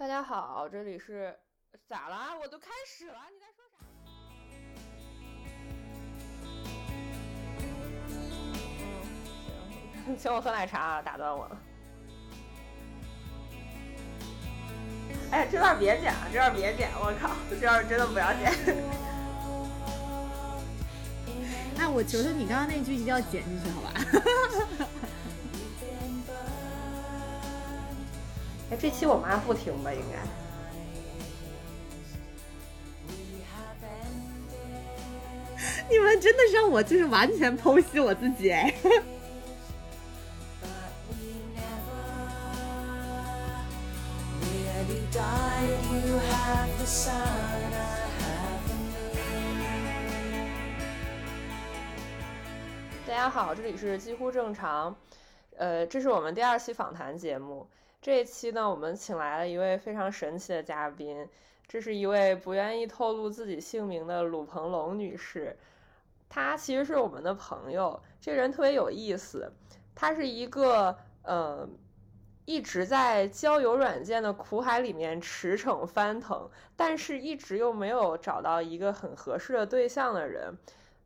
[0.00, 1.38] 大家好，这里是
[1.86, 2.34] 咋啦？
[2.40, 3.76] 我都开始了，你在说啥？
[10.06, 11.60] 嗯，行，请我喝奶茶，打断我了。
[15.32, 18.50] 哎，这段别剪，这段别剪，我靠，这段真的不要剪。
[21.76, 23.92] 哎，我求求你，刚刚那句一定要剪进去，好吧？
[28.70, 29.92] 哎，这期我妈不听吧？
[29.92, 30.18] 应该。
[35.90, 38.72] 你们真的让我就是完全剖析我自己哎。
[53.06, 54.96] 大家好，这里是几乎正常，
[55.56, 57.68] 呃，这是我们第二期访谈节目。
[58.02, 61.28] 这一期呢，我们请来了一位非常神奇的嘉宾，
[61.68, 65.54] 这是一位不愿意透露自己姓名的鲁鹏龙女士。
[66.26, 69.52] 她其实是我们的朋友，这人特别有意思。
[69.94, 71.68] 她是一个呃，
[72.46, 80.56] 一直在交友软件的苦海里面驰骋翻腾，但是一直又没有找到一个很合适的对象的人。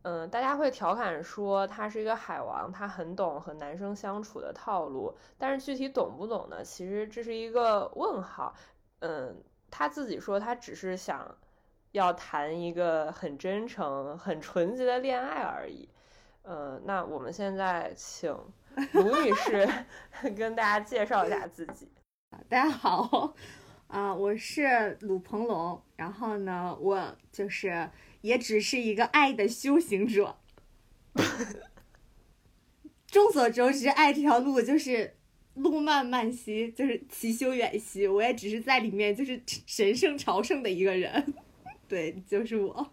[0.04, 6.62] 嗯，大家会调侃说他是一个海王，他很懂和男生相处的套路，但是具体懂不懂呢？
[6.62, 8.54] 其实这是一个问号。
[8.98, 11.34] 嗯，他自己说他只是想
[11.92, 15.88] 要谈一个很真诚、很纯洁的恋爱而已。
[16.42, 18.30] 嗯，那我们现在请
[18.92, 19.66] 卢女士
[20.36, 21.90] 跟大家介绍一下自己。
[22.50, 23.32] 大家好，
[23.88, 27.88] 啊，我是鲁鹏龙，然后呢，我就是。
[28.24, 30.38] 也只是一个爱的修行者。
[33.06, 35.18] 众所周知，爱这条路就是
[35.52, 38.08] 路漫漫兮，就是其修远兮。
[38.08, 41.34] 我也只是在里面就是神圣朝圣的一个人。
[41.86, 42.92] 对，就是我。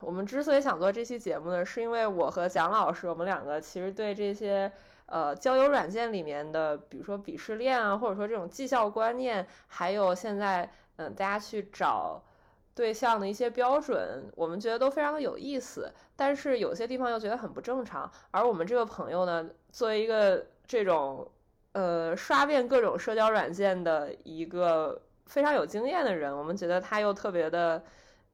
[0.00, 4.72] 我们之所以想做这期节目呢，是因为我和蒋老师，我们两个其实对这些
[5.04, 12.24] 呃交友软件里面的，比如说鄙视链啊，或者说这种绩效观念，还有现在嗯大家去找。
[12.74, 18.10] 对象的一些标准，我们觉得都非常的有意思，但是有些地方又觉得很不正常。
[18.30, 21.30] 而我们这个朋友呢，作为一个这种
[21.72, 27.84] 呃刷遍各种社交软件的一个非常有经验的人，我们觉得他又特别的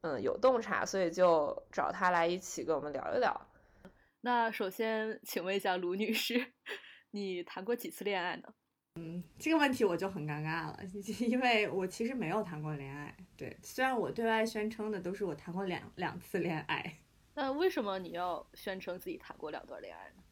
[0.03, 3.41] 嗯有洞察，所以就找他来一起跟我们聊一聊。
[4.20, 6.53] 那首先，请问一下卢女士，
[7.12, 8.43] 你谈过几次恋爱呢？
[9.01, 10.81] 嗯，这个问题我就很尴尬了，
[11.25, 13.17] 因为我其实没有谈过恋爱。
[13.37, 16.99] 对，虽然我对外宣称的都是我谈过两两次恋爱，
[17.35, 20.23] 那为什么你要宣称自己谈过两段恋爱呢？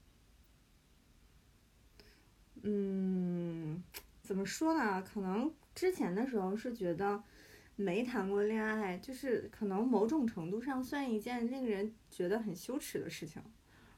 [2.65, 3.85] 嗯，
[4.23, 5.01] 怎么说呢？
[5.01, 7.23] 可能之前的时候是觉得
[7.77, 13.41] 没谈过恋爱，就是可能某种程度上算一件令人觉得很羞耻的事情。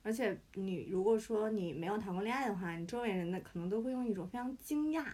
[0.09, 5.05] 而且你如果说你没有谈过恋爱的话，你周围人呢可能都会用一种非常惊讶，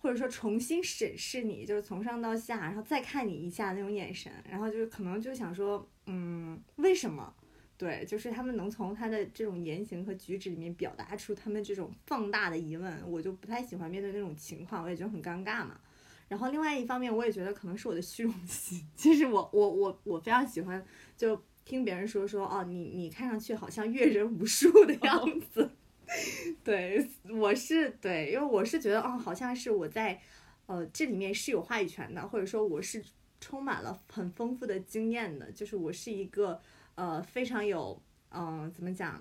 [0.00, 7.32] 或者说重新审视你，就是从上到下，然后再看你一下那种眼神，然后就是可能就想说，嗯，为什么？
[7.78, 15.78] 对，就是他们能从他的这种言行和举止里面表达出他们这种放大的疑问，我就不太喜欢面对那种情况，我也觉得很尴尬嘛。
[16.26, 20.84] 然后另外一方面，我也觉得可能是我的虚荣心，其实我我我我非常喜欢
[21.16, 21.40] 就。
[21.66, 25.68] 听别人说说哦，你你看上去好像阅人无数的样子，
[26.62, 30.18] 对我是对，因为我是觉得哦，好像是我在
[30.66, 33.04] 呃这里面是有话语权的，或者说我是
[33.40, 36.60] 充满了很丰富的经验的，就是我是一个
[36.94, 38.00] 呃非常有
[38.30, 39.20] 嗯怎么讲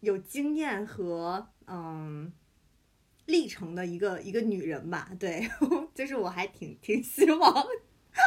[0.00, 2.32] 有经验和嗯
[3.26, 5.46] 历程的一个一个女人吧，对，
[5.94, 7.66] 就是我还挺挺希望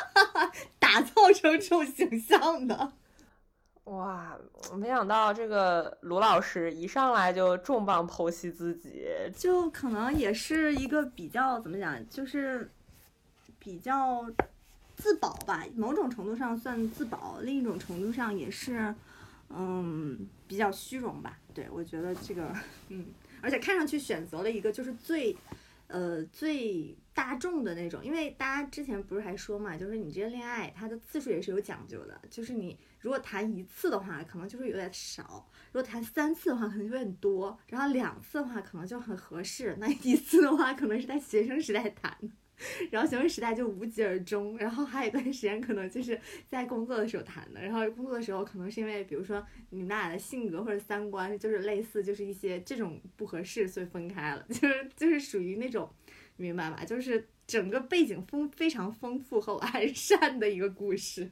[0.78, 2.94] 打造成这种形象的。
[3.86, 4.38] 哇，
[4.76, 12.70] 没想到这个卢老师一上来就重磅剖析自己，就可能也是一个比较怎么讲，就是
[13.60, 14.26] 比较
[14.96, 18.94] 自保吧，某种程度上算自保，另一种程度上也是，
[19.50, 21.38] 嗯，比较虚荣吧。
[21.54, 22.52] 对我觉得这个，
[22.90, 23.06] 嗯，
[23.42, 25.36] 而且看上去选择了一个就是最。
[25.88, 35.24] 呃，最大众的那种，因为大家之前不是还说嘛，就是你这个恋爱，它的次数也是有讲究的，就是你如果谈一次的话，可能就是有点少；
[35.72, 39.78] 如果谈三次的话，可能就有点多；然后两次的话，可能就很合适。
[39.80, 42.18] 那一次的话，可能是在学生时代谈。
[42.90, 55.88] 然后学生时代就无疾而终，然后还有一段时间可能就是在工作的时候谈的，然后工作的时候可能是因为比如说你们俩的性格或者三观就是类似，就是一些这种不合适，所以分开了， 就是就是属于那种，
[56.38, 56.84] 明白吧？
[56.84, 61.30] 就是整个背景丰非常丰富和完善的一个故事。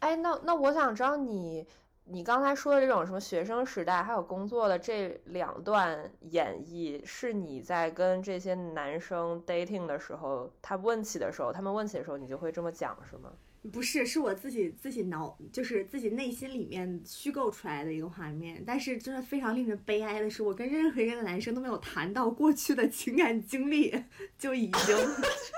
[0.00, 1.66] 哎，那那我想知道你，
[2.04, 13.30] 你刚才说的这种什么学生时代还有工作的这两段演绎，是你在跟这些男生 dating 的时候，他问起的时候，他们问起的时候，你就会这么讲，是吗？
[13.70, 18.64] 不是，是我自己自己脑，就是自己内心里面虚构出来的一个画面。
[18.66, 24.04] 但是真的非常令人悲哀的是，我跟任何一个男生都没有谈到过去的情感经历，
[24.38, 24.96] 就已经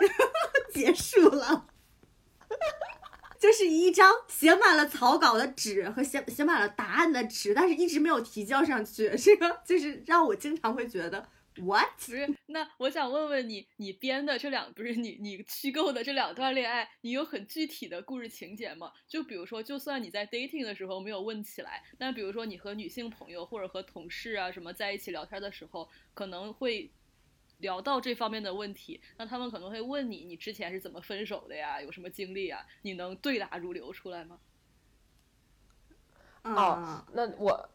[0.74, 1.68] 结束了。
[3.42, 9.10] 就是一张写满了草稿的纸和写写满了答案的纸，但是一直没有提交上去。
[9.18, 11.88] 这个就是让我经常会觉得，what？
[11.96, 18.92] 不是，那我想问问你，你编的这两不是你你虚构的这两段恋爱，你有很具体的故事情节吗？
[19.08, 26.88] 就比如说，就算你在 dating 的时候没有问起来，但比如说你和女性朋友或者和同事啊什么在一起聊天的时候，可能会。
[27.62, 31.80] 聊到这方面的问题，那他们可能会问你，你之前是怎么分手的呀？
[31.80, 32.60] 有什么经历啊？
[32.82, 34.38] 你能对答如流出来吗？
[36.42, 37.68] 哦，那我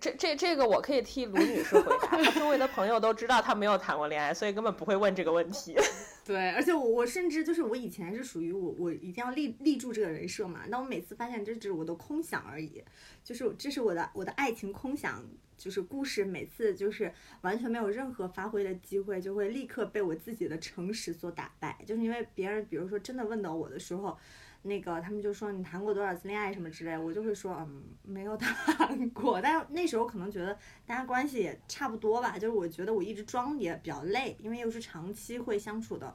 [0.00, 5.76] 这这这个我可以替卢女士回答，她周围的朋友都知道她没有谈过恋爱，所以根本不会问这个问题。
[6.24, 12.82] 对，而且我我甚至就是我以前是属于我我一定要立立住这个人设嘛，那我每次发现这只是我的空想而已，
[13.22, 15.24] 就是这是我的我的爱情空想。
[15.56, 17.10] 就是故事每次就是
[17.42, 21.78] 完全没有任何发挥的机会，就会立刻被我自己的诚实所打败。
[21.86, 24.18] 就是因为别人，比如说真的问到我的时候，
[24.62, 29.40] 那个他们就说你谈过多少次恋爱什么之类，我就会说嗯没有谈过。
[29.40, 36.13] 但那时候可能觉得大家关系也差不多吧，就是我觉得我一直装也比较累，因为又是长期会相处的。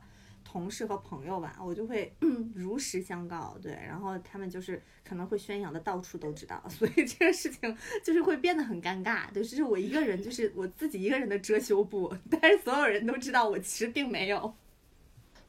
[0.51, 2.11] 同事和朋友吧，我就会
[2.55, 14.51] 如实相告，对，然后他们就是可能会宣扬的到处都知道， 所以这个事情就是会变得很尴尬，对，就是我一个人，就是我自己一个人的遮羞布， 但是所有人都知道我其实并没有。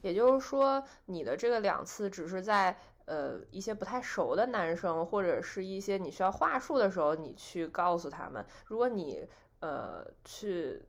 [0.03, 2.77] 也就是说，你的这个两次只是在
[3.07, 9.27] 呃一些不太熟的男生或者是一些你需要话术的时候，你去告诉他们，如果你
[9.61, 10.83] 呃去。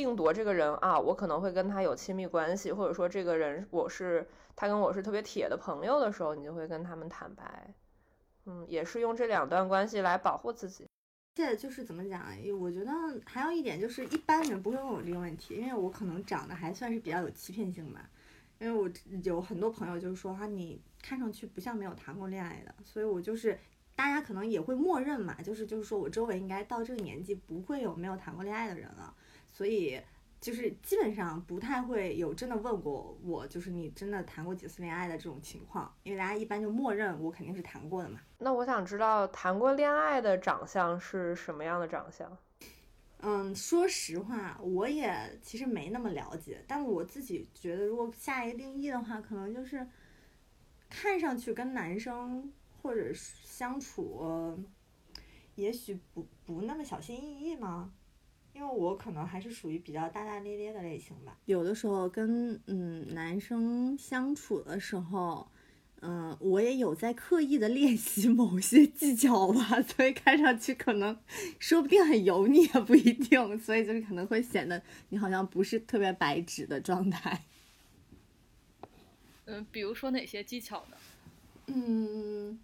[0.00, 4.26] 定夺这个人啊，我可能会跟他有亲密关系，或者说这个人我是
[4.56, 7.74] 他跟我是特别铁的朋友的时候，你就会跟他们坦白，
[8.46, 10.86] 嗯，也是用这两段关系来保护自己。
[11.34, 12.26] 这就是怎么讲？
[12.58, 12.90] 我觉得
[13.24, 18.10] 还有一点就是，一般人不会问我这个问题，因为我可能长得还算是比较有欺骗性吧。
[18.58, 18.90] 因为我
[19.22, 23.58] 有很多朋友就是说哈，你看上去不像没有谈过恋爱的，所以我就是
[23.94, 29.14] 大家可能也会默认嘛，就是就是说我周围应该到这个年纪不会有没有谈过恋爱的人了。
[29.60, 30.00] 所以
[30.40, 38.18] 就是基本上不太会有真的问过我，就是你真的谈过几次恋爱的这种情况，因为大家一般就默认我肯定是谈过的嘛。
[38.38, 42.38] 那我想知道谈过恋爱的长相是什么样的长相？
[43.18, 49.86] 嗯，说实话，我也其实没那么了解，但我自己觉得，如果下一个定义的话，可能就是
[50.88, 54.58] 看上去跟男生或者相处，
[55.54, 57.92] 也许不不那么小心翼翼吗？
[58.60, 65.50] 因为我可能还是属于比较大大咧咧的类型吧，有的时候跟嗯男生相处的时候，
[66.02, 71.18] 嗯，我也有在刻意的练习某些技巧吧， 所以看上去可能
[71.58, 77.42] 说不定很油腻也不一定，所以就是可能会显得你好像不是特别白纸的状态。
[79.46, 80.96] 嗯，比如说哪些技巧呢？
[81.68, 82.60] 嗯。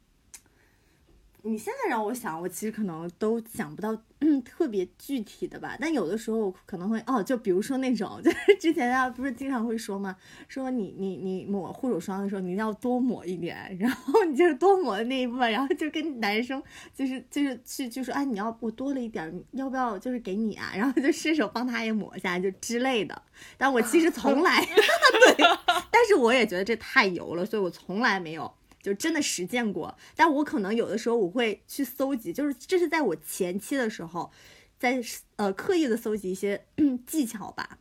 [1.47, 5.77] 你现在让我想，我其实可能都想不到嗯特别具体的吧。
[5.81, 10.17] 但有的时候可能会哦，就比如说那种， 就是之前大家不是经常会说吗？
[10.49, 16.63] 说你你你抹护手霜的时候，你要多抹一点，然后你就是多抹的那一部分，然后就跟男生
[16.95, 20.73] 就是就是去就说哎，你要我多了一点，要不要就是给你啊？
[20.77, 23.23] 然后就伸手帮他也抹一下，就之类的。
[23.57, 25.47] 但我其实从来 对，
[25.91, 28.53] 但是我也觉得这太油了，所以我从来没有。
[28.87, 34.31] 就真的实践过，但我可能有的时候我会去搜集，就是这是在我前期的时候，
[34.79, 35.03] 在
[35.35, 36.65] 呃刻意的搜集一些
[37.05, 37.81] 技巧吧。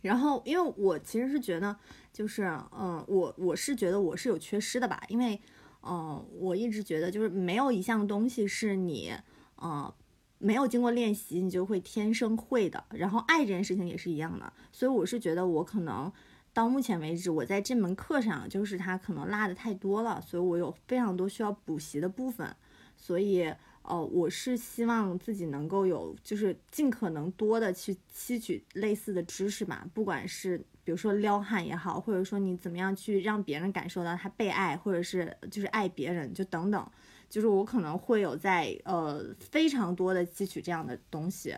[0.00, 1.76] 然后，因为我其实是觉得，
[2.14, 5.38] 就是嗯，我我是觉得我是有缺失的吧，因为
[5.82, 9.12] 嗯，我一直觉得就是没有一项东西是你
[9.60, 9.92] 嗯
[10.38, 12.82] 没有经过练习你就会天生会的。
[12.92, 16.10] 然后爱这件事情也是一样的，所以我是觉得我可能。
[16.56, 22.48] 到目前为止，我在这门课上就是他可能落的太多了，所以我有非常多需要补习的部分。
[22.96, 29.86] 所以，呃，我是希望自己能够有，就是尽可能多的去吸取类似的知识吧。
[29.92, 36.90] 不管是比如说撩汉也好，或者说你怎么样去让别人感受到他被爱，或者是就是爱别人，就等等，
[37.28, 41.54] 就是我可能会有在呃非常多的吸取这样的东西。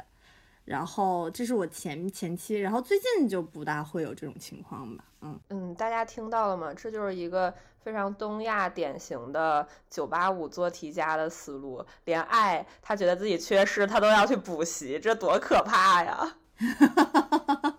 [0.69, 5.05] 然后这是我前前期，然后最近就不大会有这种情况吧。
[5.23, 6.75] 嗯嗯，大家听到了吗？
[6.75, 16.37] 这就是一个非常东亚典型的九八五做题家的思路，连爱他觉得自己缺失，他都要去补习，这多可怕呀！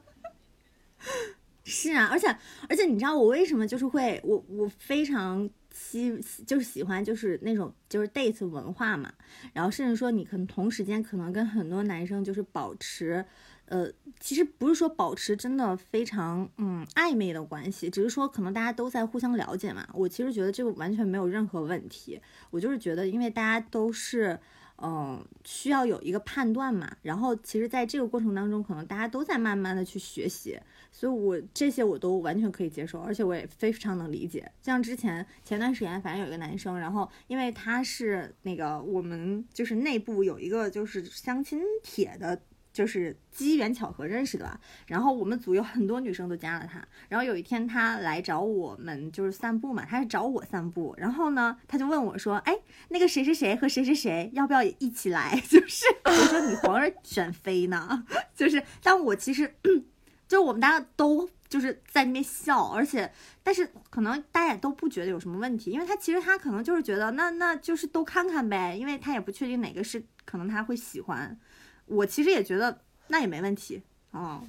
[1.64, 2.28] 是啊，而且
[2.68, 5.48] 而且你知道我为什么就是会我我非常
[5.80, 9.12] 喜就是喜欢就是那种就是 date 文化嘛，
[9.54, 13.26] 然后甚至说你可能同时间可能跟很多男生就是保持。
[13.72, 13.88] 呃，
[14.20, 19.88] 其实不是说保持真的非常嗯暧昧的关系，只是说可能大家都在互相了解嘛。
[19.94, 22.20] 我其实觉得这个完全没有任何问题。
[22.50, 24.40] 我就是觉得，因为大家都是
[24.82, 26.98] 嗯需要有一个判断嘛。
[27.04, 30.60] 然后其实在这个过程当中，可能大家都在慢慢的去学习，
[30.92, 34.52] 所以我这些我都完全可以接受，而且我也非常能理解。
[34.62, 42.42] 像之前前段时间，反正有一个男生，然后因为他是那个我们就是内部有一个就是相亲帖的。
[42.72, 52.56] 就是机缘巧合认识的吧，然后我们组有很多女生都加了他，然后有一天他来找我们就是散步嘛，他是找我散步，然后呢他就问我说，哎，
[52.90, 55.42] 那个谁谁谁和谁谁谁要不要一起来？
[55.50, 58.06] 就是我说你皇上选妃呢，
[58.36, 59.56] 就是但我其实
[60.30, 71.38] 就我们大家都就是在那边笑，而且但是可能大家也都不觉得有什么问题，因为他其实他可能就是觉得那那就是都看看呗，因为他也不确定哪个是可能他会喜欢。
[71.88, 73.82] 我其实也觉得那也没问题
[74.12, 74.44] 哦，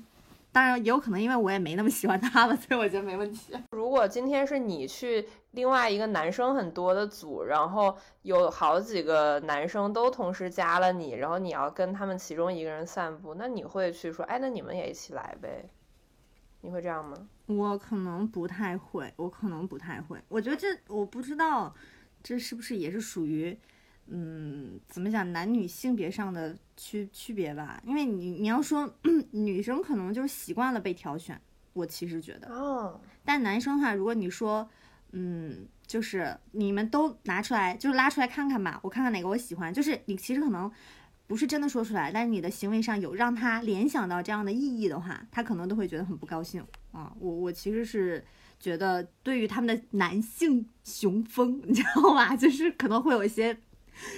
[0.53, 3.55] 当然也有可能因为我也没那么喜欢他了，所以我觉得没问题。
[3.73, 15.69] 如果今天是你去另外一个男生很多的组，然后有好几个男生都同时加了你，然后你要跟他们其中一个人散步，那你会去说，哎，那你们也一起来呗？
[16.61, 17.17] 你会这样吗？
[17.47, 20.19] 我可能不太会，我可能不太会。
[20.29, 21.75] 我觉得这我不知道，
[22.23, 23.59] 这是不是也是属于。
[24.13, 27.81] 嗯，怎么讲男女性别上的区区别吧？
[27.85, 28.93] 因为你你要说
[29.31, 31.41] 女生可能就是习惯了被挑选，
[31.73, 33.01] 我其实觉得哦。
[33.25, 34.69] 但男生的话，如果你说，
[35.13, 39.73] 嗯，就是你们都拿出来，就是拉出来看看吧，我看看哪个我喜欢。
[39.73, 40.71] 就是你其实可能
[41.27, 47.13] 不是真的说出来，但是你的行为上有让他联想到这样的意义的话，他可能都会觉得很不高兴啊。
[47.19, 48.25] 我我其实是
[48.59, 52.35] 觉得，对于他们的男性雄风，你知道吧？
[52.37, 53.57] 就是可能会有一些。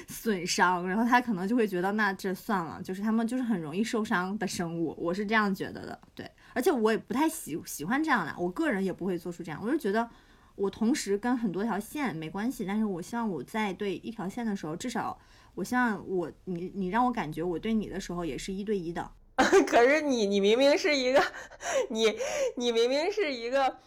[0.06, 10.08] 损伤，然后他可能就会觉得那这算了，就是他们就是很容易受伤的生物，我是这样觉得的，对，而且我也不太喜喜欢这样的，我个人也不会做出这样，我就觉得
[10.54, 15.18] 我同时跟很多条线没关系，但是我希望我在对一条线的时候，至少
[15.54, 19.10] 我希望我你你让我感觉我对你的时候也是一对一的，
[19.66, 21.22] 可是你你明明是一个
[21.90, 22.14] 你
[22.56, 23.78] 你明明是一个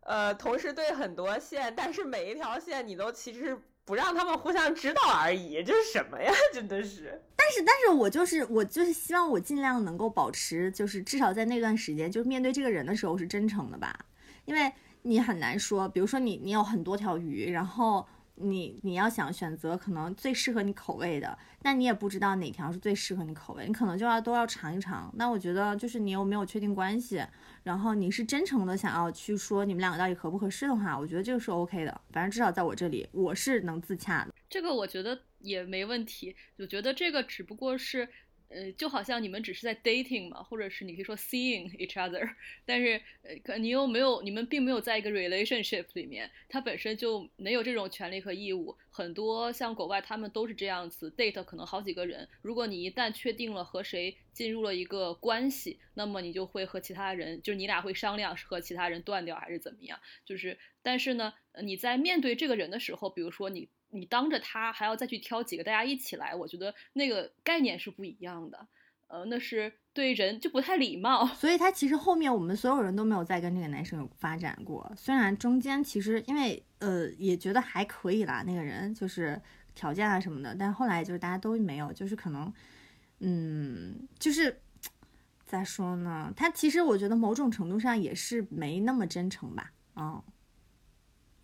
[0.00, 3.58] 呃同时对很多线，但是每一条线你都其实。
[3.82, 6.32] 不让他们互相知道而已，这是什么呀？
[6.54, 7.20] 真的是。
[7.34, 13.98] 但是，但是我就是我就是希望我尽量能够保持，就是至少在那段时间，就是面对这个人的时候是真诚的吧，
[14.44, 18.06] 因为你很难说，比如说你你有很多条鱼，然后。
[18.42, 25.12] 你你要想选择可能最适合你口味的，那你也不知道哪条是最适合你口味，你可能就要都要尝一尝。
[25.18, 27.22] 那我觉得就是你有没有确定关系，
[27.64, 32.00] 然后你是真诚的想要去说你们两个到底合不合适的话，我觉得这个是 OK 的。
[32.12, 34.32] 反正至少在我这里，我是能自洽的。
[34.48, 38.08] 这个我觉得也没问题，我觉得这个只不过是。
[38.50, 42.28] 呃，就好像你们只是在 dating 嘛，或者是你可以说 seeing each other，
[42.66, 43.00] 但是
[43.44, 48.76] 呃，你又没有，你们并没有在一个 relationship 里面，它本身就没有这种权利和义务。
[48.90, 52.28] 很多像国外，他们都是这样子，date 可能好几个人。
[52.42, 59.98] 如果你一旦确定了和谁进入了一个关系，那么你就会和其他人，就是你俩会商量和其他人断掉还是怎么样。
[60.24, 63.68] 就是，但是呢，你在面对这个人的时候，比如说你。
[63.90, 68.66] 你当着他还要再去挑几个大家一起来，我觉得那个概念是不一样的，
[69.08, 71.26] 呃，那是对人就不太礼貌。
[71.26, 79.40] 所以他其实后面我们所有人都没有再跟这个男生有发展过，虽然中间其实因为呃也觉得还可以啦，那个人就是
[79.74, 82.52] 条件啊什么的，但后来就是大家都没有，就是可能，
[83.18, 84.60] 嗯，就是
[85.46, 86.32] 咋说呢？
[86.36, 90.22] 他其实我觉得某种程度上也是没那么真诚吧，嗯。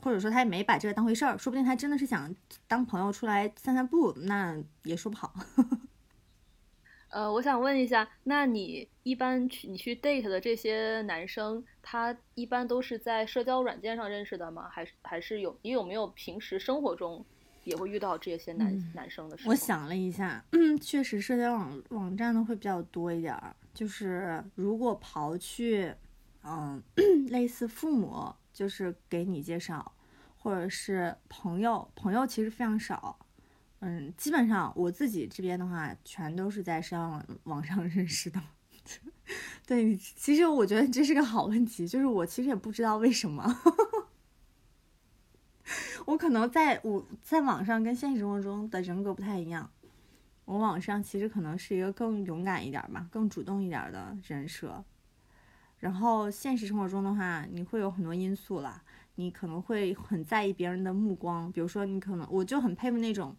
[0.06, 2.32] 或者说他也没把这个当回事儿，说不定他真的是想
[2.68, 5.34] 当朋友出来散散步，那也说不好。
[7.10, 14.68] 呃，我想问一下，那你一般去你去 date 的这些男生，他一般都是在社交软件上认识的吗？
[14.70, 17.26] 还是还是有你有没有平时生活中
[17.64, 19.50] 也会遇到这些男男生的时候？
[19.50, 23.56] 我想了一下，嗯，确实社交网网站的会比较多一点儿。
[23.74, 25.92] 就是如果刨去，
[26.44, 26.80] 嗯，
[27.30, 29.92] 类似父母，就是给你介绍。
[30.46, 33.18] 或者是朋友，朋友其实非常少，
[33.80, 38.40] 嗯，基本上我自己这边的话，全都是在上网上认识的。
[39.66, 43.60] 对，其实我觉得这是个好问题，就是我其实也不知道为什么，
[46.06, 49.68] 我可能在我在网上跟现实生活中的人格不太一样。
[50.44, 54.84] 我网上其实可能是一个更勇敢一点吧，更主动一点的人设。
[55.80, 58.84] 然后现实生活中的话，你会有很多因素啦，
[59.16, 63.34] 你可能会很在意别人的目光，比如说你可能我就很佩服那种。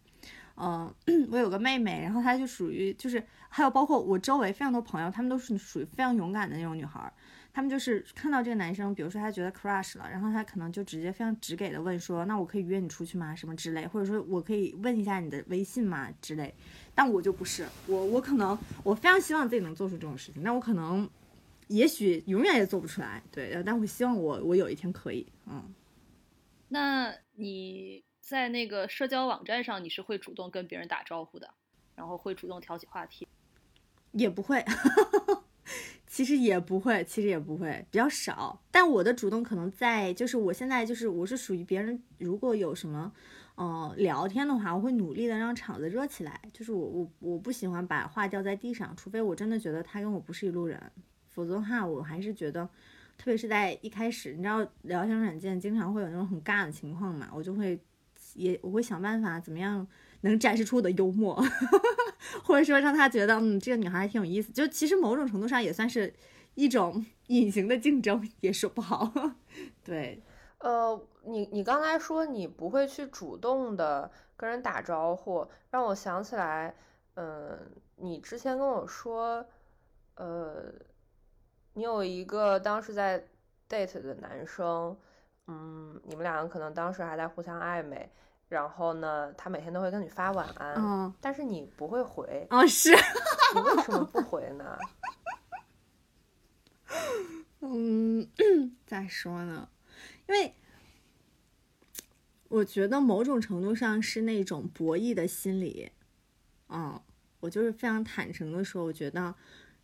[0.60, 0.92] 嗯，
[1.30, 7.12] 我有个妹妹，然后她就属于就是，还有包括我周围非常多朋友，她们都是属于非常勇敢的那种女孩。
[7.52, 13.36] 她们就是看到这个男生，比如说她觉得 crush 了，然后她可能就直接非常直给的问说，那我可以约你出去吗？
[13.36, 16.08] 什么之类，或者说我可以问一下你的微信吗？
[16.20, 16.52] 之类。
[16.92, 21.08] 但我就不是，我我可能我非常希望自己能做出这种事情，那我可能
[21.68, 23.22] 也许永远也做不出来。
[23.30, 25.26] 对，但我希望我我有一天可以。
[25.46, 25.72] 嗯，
[26.68, 28.04] 那你？
[28.20, 31.48] 在那个社交网站上，你是会主动跟别人打招呼的，
[31.94, 33.26] 然后会主动挑起话题，
[34.12, 34.62] 也不会，
[36.06, 38.62] 其实也不会，其实也不会，比较少。
[38.70, 43.10] 但我的主动可能在，就是我现在就是我是属于别人如果有什么，
[43.54, 46.38] 呃，聊天的话，我会努力的让场子热起来。
[46.52, 50.78] 就是我我我不喜欢把话掉在地上，除非我真的觉得他跟我不是一路人，
[51.38, 52.66] 否则的话，我还是觉得，
[53.16, 57.78] 特别是在一开始，你知道聊天软件经常会有那种很尬的情况嘛，我就会。
[58.34, 59.84] 也我会想办法怎么样
[60.20, 61.34] 能展示出我的幽默，
[62.44, 64.52] 或者说让他觉得嗯这个女孩还挺有意思。
[64.52, 66.12] 就其实某种程度上也算是
[66.54, 69.12] 一种 隐形的竞争，也说不好。
[69.82, 70.22] 对，
[70.58, 76.74] 呃，你你刚才说你不会去主动的跟人打招呼，让我想起来，
[77.14, 77.58] 嗯，
[77.96, 79.44] 你之前跟我说，
[80.16, 80.72] 呃，
[81.78, 83.24] 你有一个当时在
[83.68, 84.96] date 的男生。
[85.50, 88.10] 嗯，你们两个可能当时还在互相暧昧，
[88.50, 92.90] 然后呢，他每天都会跟你发晚安，嗯，但是你不会回，哦，是，
[93.54, 94.78] 你为什么不回呢？
[97.60, 98.28] 嗯，
[98.86, 99.70] 咋说呢？
[100.26, 100.52] 因为
[102.48, 105.92] 我觉得某种程度上是那种博弈的心理，
[106.68, 107.00] 嗯，
[107.40, 109.34] 我就是非常坦诚的说，我觉得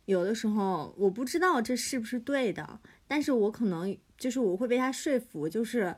[0.05, 3.97] 有的时候我不知道这是不是对的，但是我可能。
[4.17, 5.93] 就是我会被他说服，就是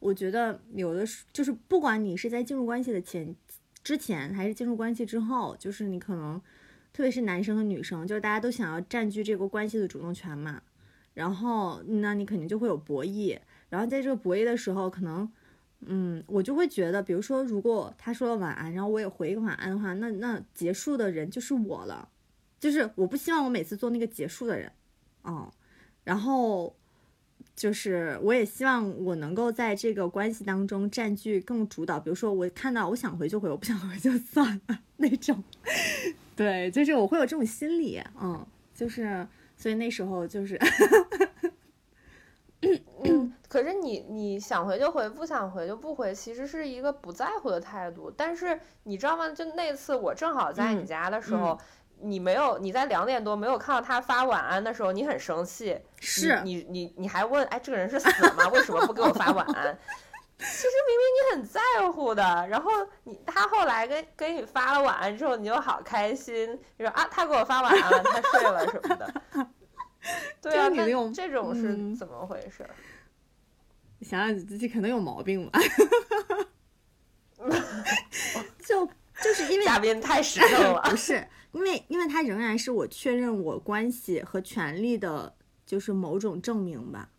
[0.00, 3.32] 我觉得有的是，就是不管你是在进入关系的前、
[3.84, 6.42] 之前还是进入关系之后，就是你可能，
[6.92, 10.60] 特别是男生和女生，就是大家都想要占据这个关系的主动权嘛，
[11.14, 15.30] 然后那你肯定就会有博弈，然后在这个博弈的时候，可能，
[15.82, 22.08] 嗯，我就会觉得，比如说如果他说了晚安，然后我也回一个晚安的话，那那结束的人就是我了，
[22.60, 24.70] 就是我不希望我每次做那个结束的人，
[25.24, 25.50] 嗯，
[26.04, 26.72] 然后。
[27.56, 35.44] 就是我也希望我能够在这个关系当中占据更主导，比如说我看到我想回就回，我不想回就算了 那种。
[36.34, 39.26] 对，就是我会有这种心理，嗯，就是
[39.58, 40.58] 所以那时候就是，
[43.04, 48.10] 嗯，可是你你想回就回，不想回就不回，其实是一个不在乎的态度。
[48.16, 49.28] 但是你知道吗？
[49.30, 51.58] 就那次我正好在你家的时候。
[52.02, 55.78] 你没有，你在两点多没有看到他发晚安的时候，你很生气。
[56.00, 58.48] 是你你你还问，哎，这个人是死了吗？
[58.48, 59.78] 为什么不给我发晚安？
[60.38, 61.60] 其实明明你很在
[61.92, 62.70] 乎的，然后
[63.04, 69.12] 你他后来跟跟你发了晚安之后，你就好开心，你说啊，他给我发晚安了，他睡了什么的。
[70.40, 72.66] 对啊，那这种是怎么回事？
[74.00, 75.60] 想想你自己可能有毛病吧。
[78.64, 78.86] 就
[79.22, 81.22] 就是因为嘉宾太实诚了，不是。
[81.52, 85.34] 因为，因为他仍然是我确认我关系和权利的，
[85.66, 87.10] 就是某种证明吧。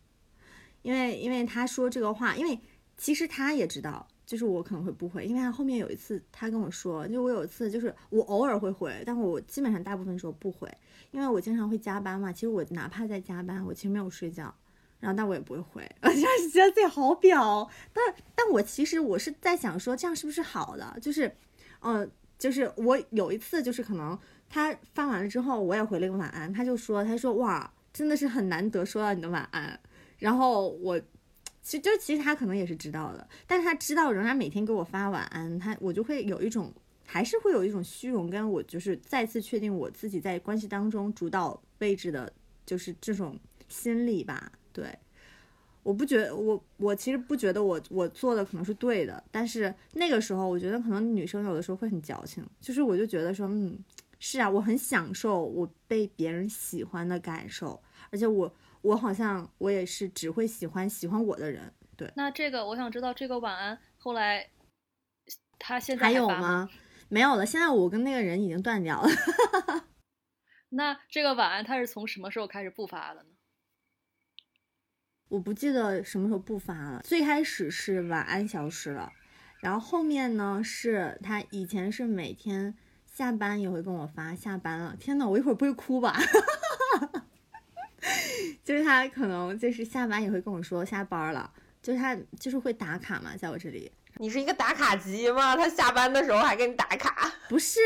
[0.81, 2.59] 因为，因为他说这个话，因为
[2.97, 10.67] 其实他也知道，就是我可能会不回，因为他后面有一次他跟我说，就我有一次就是我偶尔会回，但我基本上大部分时候不回，
[11.11, 12.31] 因为我经常会加班嘛。
[12.31, 14.53] 其实我哪怕在加班，我其实没有睡觉，
[14.99, 17.69] 然后但我也不会回， 我就是觉得自己好表。
[17.93, 20.97] 但，但我其实我是在想说，这样是不是好的？
[21.01, 21.35] 就是，
[21.81, 22.09] 嗯。
[22.41, 24.17] 就是我有一次，就是可能
[24.49, 26.51] 他发完了之后，我也回了一个晚安。
[26.51, 29.79] 他就说：“他说哇，真的是很难得收到你的晚安。”
[30.17, 30.99] 然后我，
[31.61, 36.73] 其实就其实他可能也是知道的，但是他知道仍然每天给我发晚安，他我就会有一种，
[37.05, 42.33] 还是会有一种虚荣，跟我就是再次确定我自己在关系当中主导位置的，
[42.65, 44.97] 就是这种心理吧，对。
[45.83, 53.77] 我不觉得我我其实不觉得我我做的可能是对的，但是那个时候我觉得可能女生有的时候会很矫情，就是我就觉得说，嗯，
[54.19, 62.11] 是啊，我很享受我被别人喜欢的感受，而且我我好像我也是只会喜欢喜欢我的人，对。
[62.15, 64.47] 那这个我想知道，这个晚安后来
[65.57, 66.69] 他现在还有吗？？
[67.09, 69.09] 没有了，现在我跟那个人已经断掉了。
[70.69, 73.29] 那这个晚安他是从什么时候开始不发的呢？
[75.31, 77.01] 我不记得什么时候不发了。
[77.05, 79.13] 最开始是晚安消失了，
[79.61, 84.93] 然后后面呢是他以前是每天下班也会跟我发下班了。
[84.99, 86.19] 天呐，我一会儿不会哭吧？
[88.65, 91.49] 就是他可能就是下班也会跟我说下班了，
[91.81, 93.89] 就是他就是会打卡嘛，在我这里。
[94.17, 95.55] 你是一个打卡机吗？
[95.55, 97.31] 他下班的时候还给你打卡？
[97.47, 97.79] 不是，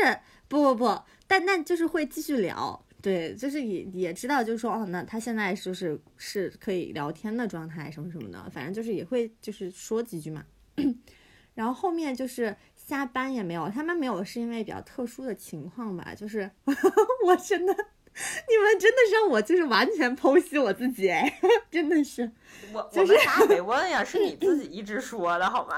[0.48, 10.44] 不不不，但但就是会继续聊，对，就是也也知道，就是说哦，那他现在就是是可以聊天的状态什么什么的，反正就是也会就是说几句嘛。
[11.54, 16.50] 然后后面就是下班也没有，他们没有是因为比较特殊的情况吧，就是
[17.24, 21.32] 我真的，你们真的是让我就是完全剖析我自己，哎，
[21.70, 22.28] 真的是。
[22.72, 25.76] 我我就是们啥也没问呀，是你自己一直说的好吗？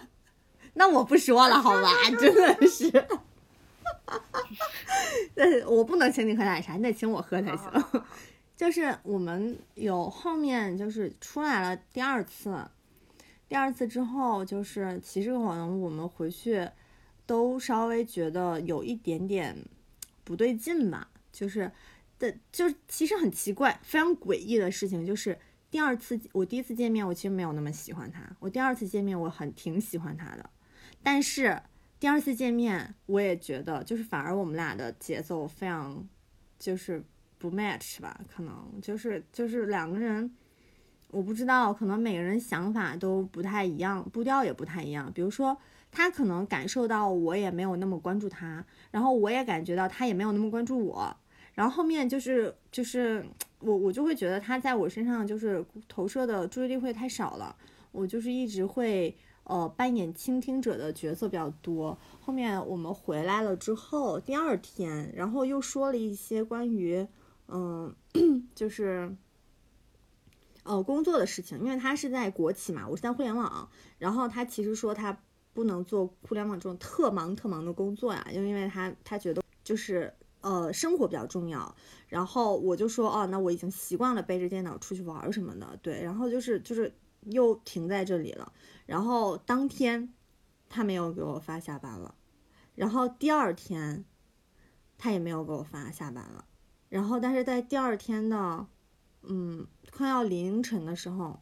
[0.74, 1.88] 那我不说了，好吧，
[2.20, 2.92] 真的是。
[5.34, 7.70] 对，我不能请你喝奶茶，你得请我喝才行。
[8.56, 12.54] 就是我们有后面就是出来了第二次，
[13.48, 16.68] 第二次之后就是其实可能我们回去
[17.26, 19.56] 都稍微觉得有一点点
[20.24, 21.70] 不对劲吧，就是
[22.18, 25.38] 的，就是其实很奇怪，非常诡异的事情就是。
[25.70, 28.20] 第二次，我第一次见面，我其实没有那么喜欢他。
[28.40, 30.50] 我第二次见面，我很挺喜欢他的，
[31.00, 31.62] 但是
[32.00, 36.02] 第二次见面，我也觉得就是反而我们俩的节奏非常
[36.58, 37.04] 就是
[37.36, 40.34] 不 match 吧，可能就是就是两个人，
[41.10, 45.12] 我不知道，可能每个人想法都不太一样，步调也不太一样。
[45.12, 45.54] 比如说，
[45.92, 51.14] 他可能感受到我也没有那么关注他，然后我也感觉到他也没有那么关注我，
[51.52, 53.22] 然后后面就是就是
[53.58, 57.54] 我我就会觉得他在我身上就是投射的注意力会太少了，
[57.92, 59.14] 我就是一直会。
[59.50, 61.98] 呃，扮演倾听者的角色比较多。
[62.20, 67.04] 后面我们回来了之后，第二天，然后又说了一些关于，
[67.48, 67.92] 嗯、
[68.54, 69.16] 就是，
[70.62, 71.58] 呃，工作的事情。
[71.58, 73.68] 因为他是在国企嘛，我是在互联网。
[73.98, 75.20] 然后他其实说他
[75.52, 81.74] 不能做互联网这种特忙特忙的工作呀，就因为他他觉得就是呃生活比较重要。
[82.06, 86.00] 然后我就说哦，那我已经习惯了背着电脑出去玩什么的，对。
[86.00, 88.52] 然后就是就是又停在这里了。
[88.90, 90.12] 然后当天
[90.68, 92.12] 他没有给我发下班了，
[92.74, 94.04] 然后第二天
[94.98, 96.44] 他也没有给我发下班了，
[96.88, 98.66] 然后但是在第二天的
[99.22, 101.40] 嗯快要凌晨的时候，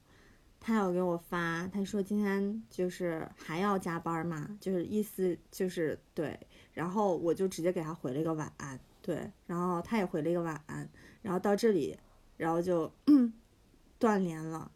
[0.61, 6.39] 他有给我发，他说今天就是还要加班嘛，就是意思就是对，
[6.75, 10.87] 然后我就直接给他回了一个晚安，对，然后他也回了一个晚安，
[11.23, 11.99] 然后到这里，
[12.37, 13.33] 然后就嗯
[13.99, 14.71] 断联了。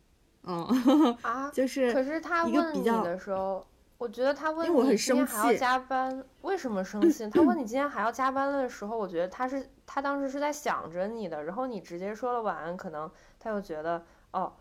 [0.45, 3.65] 嗯，啊，就是可是他问你的时候，
[3.99, 7.29] 我觉得他问你今天还要加班，为什么生气？
[7.31, 14.53] 他问你今天还要加班的时候，我觉得他是他当时是在想着你的，然后你直接说了晚安，可能他又觉得哦，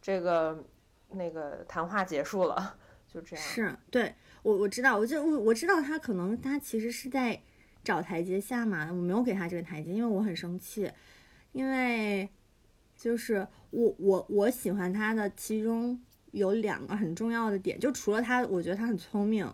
[0.00, 0.64] 这个
[1.10, 2.76] 那个谈话结束了，
[3.08, 3.44] 就这样。
[3.44, 7.42] 是对我我知道，我就我我知道他可能他其实是在
[7.82, 10.88] 找台阶下嘛，我没有给他这个台阶，因为我很生气，
[11.50, 12.28] 因为
[13.04, 19.46] 就是我我我喜欢他的其中有两个很重要的点，就除了他，我觉得他很聪明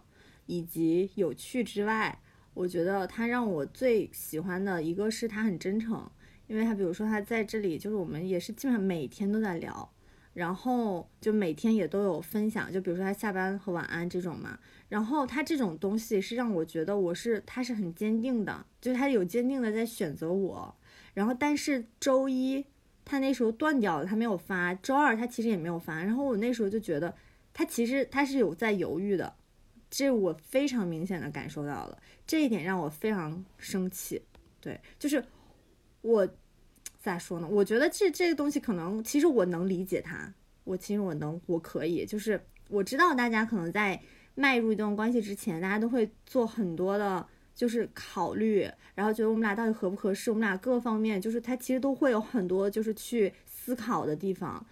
[0.46, 2.16] 以及有趣之外，
[2.54, 6.08] 我觉得他让我最喜欢的一个是他很真诚，
[6.46, 9.90] 因为他比如说他在这里，就是我们也是基本上每天都在聊。
[10.32, 14.56] 然后就每天也都有分享，就比如说他下班和晚安这种嘛。
[14.88, 20.72] 然后他这种东西是让我觉得我是他是很坚定的，就是他有坚定的在选择我。
[21.14, 22.64] 然后但是周一
[23.10, 24.72] 他那时候断掉了，他没有发。
[24.74, 26.02] 周二他其实也没有发。
[26.02, 27.12] 然后我那时候就觉得
[27.52, 29.34] 他其实他是有在犹豫的，
[29.90, 34.22] 这我非常明显的感受到了，这一点让我非常生气。
[34.60, 35.24] 对，就是
[36.02, 36.28] 我。
[37.02, 37.48] 咋说呢？
[37.48, 40.30] 我觉得这这个东西可能，其实我能理解他，
[40.64, 43.98] 我其实我能，我可以，就是我知道大家可能在
[44.34, 54.64] 迈入一段关系之前，大家都会做很多的，就是考虑，然后觉得我们俩到底合不合适，我们俩各方面，就是他其实都会有很多就是去思考的地方。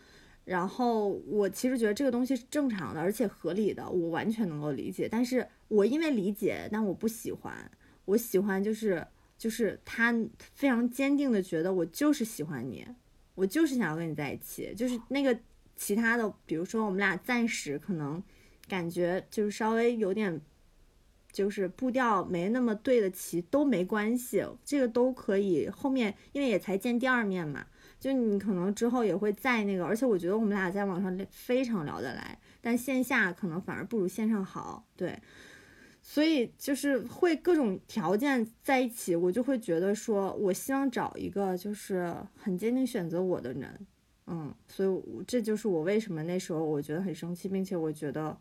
[0.45, 5.09] 然后我其实觉得这个东西是正常的，而且合理的，我完全能够理解。
[5.09, 7.71] 但是我因为理解，但我不喜欢，
[8.05, 9.07] 我喜欢就是。
[9.39, 10.13] 就是他
[10.53, 12.85] 非常坚定的觉得我就是喜欢你，
[13.37, 14.75] 我就是想要跟你在一起。
[14.75, 15.39] 就是那个
[15.77, 18.21] 其他的，比如说我们俩暂时可能
[18.67, 20.41] 感觉就是稍微有点，
[21.39, 25.69] 就是步调没那么对得齐都没关系，这个都可以。
[25.69, 27.65] 后面因为也才见第二面嘛，
[28.01, 34.85] 就你可能之后也会在那个，而且我觉得我们俩在网上非常聊得来，但线下可能反而不如线上好。
[34.97, 35.17] 对，
[36.03, 43.87] 所以就是会各种条件在一起，我就会觉得说，我希望找一个就是很坚定选择我的人，
[44.27, 48.37] 嗯，所以这就是我为什么那时候我觉得很生气，并且我觉得，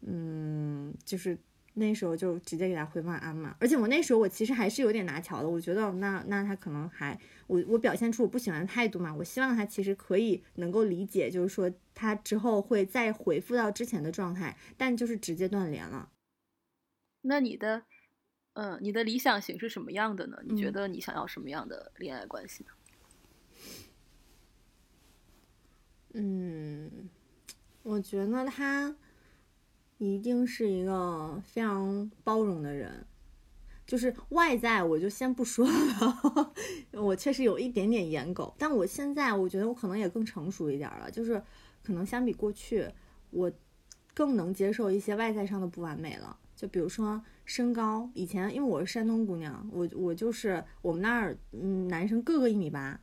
[0.00, 1.38] 嗯，就是
[1.74, 3.56] 那时候就直接给他回晚安嘛。
[3.60, 16.10] 而且我那时候我其实还是有点拿巧的，我觉得那那他可能还我我表现出我不喜欢的态度嘛，我希望他其实可以能够理解，就是说他之后会再回复到之前的状态，但就是直接断联了。
[17.22, 17.84] 那你的，
[18.54, 20.38] 嗯，你的理想型是什么样的呢？
[20.44, 22.70] 你觉嗯得你想要什么样的恋爱关系呢？
[26.14, 27.08] 嗯，
[27.82, 28.94] 我觉得他
[30.10, 33.06] 一定是一个非常包容的人，
[33.86, 36.52] 就是外在我就先不说了，
[37.00, 41.40] 我确实有一点点颜狗，但我现在我觉得我可能也更成熟一点了，就是
[41.84, 42.88] 可能相比过去，
[43.30, 43.50] 我
[44.12, 46.36] 更能接受一些外在上的不完美了。
[46.56, 53.00] 就比如说身高，以前因为我是山东姑娘，我我就是我们那儿嗯男生个个一米八，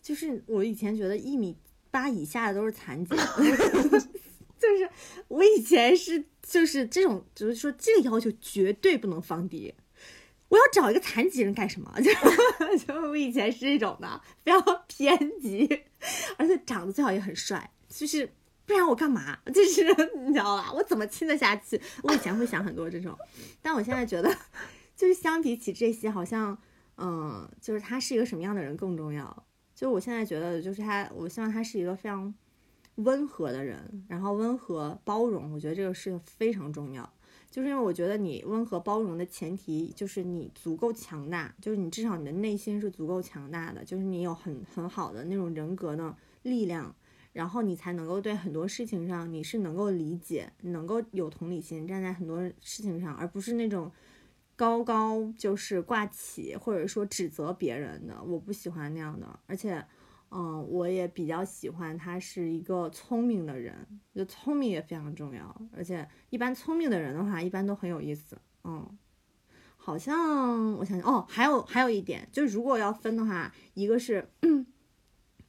[0.00, 1.56] 就是我以前觉得一米
[1.90, 3.14] 八以下的都是残疾，
[4.62, 4.88] 就是
[5.28, 9.74] 我以前是就是这种，就是说这个要求绝对不能放低。
[10.48, 11.90] 我要找一个残疾人干什么？
[12.00, 15.66] 就就我以前是这种的，非常偏激，
[16.36, 18.30] 而且长得最好也很帅，就是
[18.66, 19.38] 不然我干嘛？
[19.52, 19.82] 就是
[20.26, 20.70] 你知道吧？
[20.72, 21.80] 我怎么亲得下去？
[22.02, 23.16] 我以前会想很多这种，
[23.62, 24.30] 但我现在觉得，
[24.94, 26.56] 就是相比起这些，好像
[26.98, 29.46] 嗯，就是他是一个什么样的人更重要。
[29.74, 32.32] 就我现在觉得，就是他，我希望他是一个非常
[32.96, 37.10] 温和的人，然后温和包容，我觉得这个事情非常重要。
[37.50, 46.94] 就是因为我觉得你温和包容的前提就是你足够强大，就是你至少你的内心是足够强大的，就是你有很很好的那种人格的力量，
[47.32, 53.90] 然后你才能够对很多事情上你是能够理解，能够有同理心，站在很多事情上，而不是那种
[54.56, 59.84] 高高就是挂起或者说指责别人的，我不喜欢那样的，而且。
[60.34, 68.38] 嗯，我也比较喜欢他是一个聪明的人，就聪明也非常重要，而且一般聪明的人的话，一般都很有意思。
[68.64, 68.98] 嗯，
[69.76, 74.26] 好像我想想，哦，还有还有一点，就如果要分的话，一个是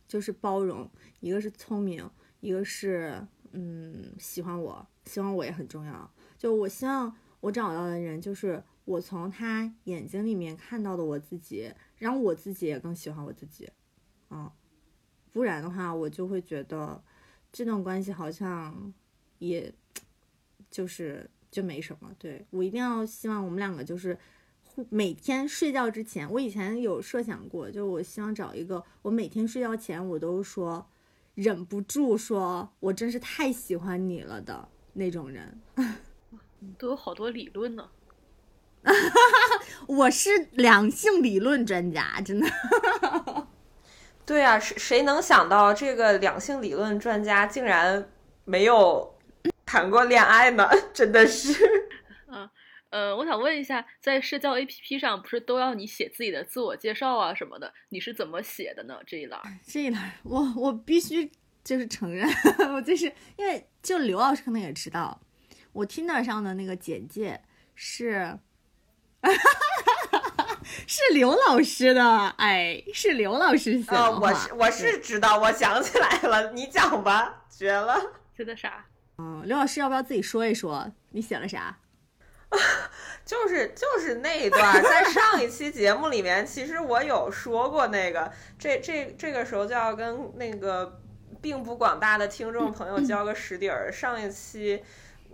[0.06, 0.92] 就是包容，
[1.22, 2.06] 一个是聪明，
[2.42, 6.14] 一个是嗯喜欢我，喜欢我也很重要。
[6.38, 13.70] 就我希望我找到的人，就是我从他眼睛里面看到的我自己，让我自己也更喜欢我自己。
[14.30, 14.52] 嗯。
[15.34, 17.04] 不然的话，我就会觉得
[17.52, 18.94] 这段关系好像
[19.40, 19.74] 也
[20.70, 22.10] 就是就没什么。
[22.18, 24.18] 对我一定要希望我们两个就是
[24.64, 30.88] 互每天睡觉之前，我以前有设想过，就我希望找一个我每天睡觉前我都说
[31.34, 35.60] 忍不住说我真是太喜欢你了的那种人。
[36.78, 37.90] 都有好多理论呢。
[39.88, 42.48] 我是两性理论专家，真的。
[44.26, 48.10] 对啊，谁谁能想到这个两性理论专家竟然
[48.46, 49.18] 没有
[49.66, 50.70] 谈过恋爱呢？
[50.94, 51.54] 真的是。
[52.90, 57.74] 呃，我想问一下，在社交 APP 上不是都要你写自己的自我介绍啊什么的？
[57.90, 59.00] 你是怎么写的呢？
[59.08, 59.42] 这一栏？
[59.66, 61.32] 这一栏我我必须
[61.64, 62.30] 就是承认，
[62.74, 65.20] 我就是因为就刘老师可能也知道，
[65.72, 67.42] 我 Tinder 上的那个简介
[67.74, 68.38] 是。
[70.88, 74.12] 是刘老师的，哎，是刘老师写的。
[74.12, 78.00] 我是我是知道，我想起来了，你讲吧，绝了。
[78.36, 78.86] 写的啥？
[79.18, 81.78] 嗯，刘老师要不要自己说一说你写了啥？
[83.26, 91.00] 就是就是那一段，在上一期节目里面，其实我有说过那个，这这这个时候就要跟那个
[91.42, 93.92] 并不广大的听众朋友交个实底儿。
[93.92, 94.84] 上一期，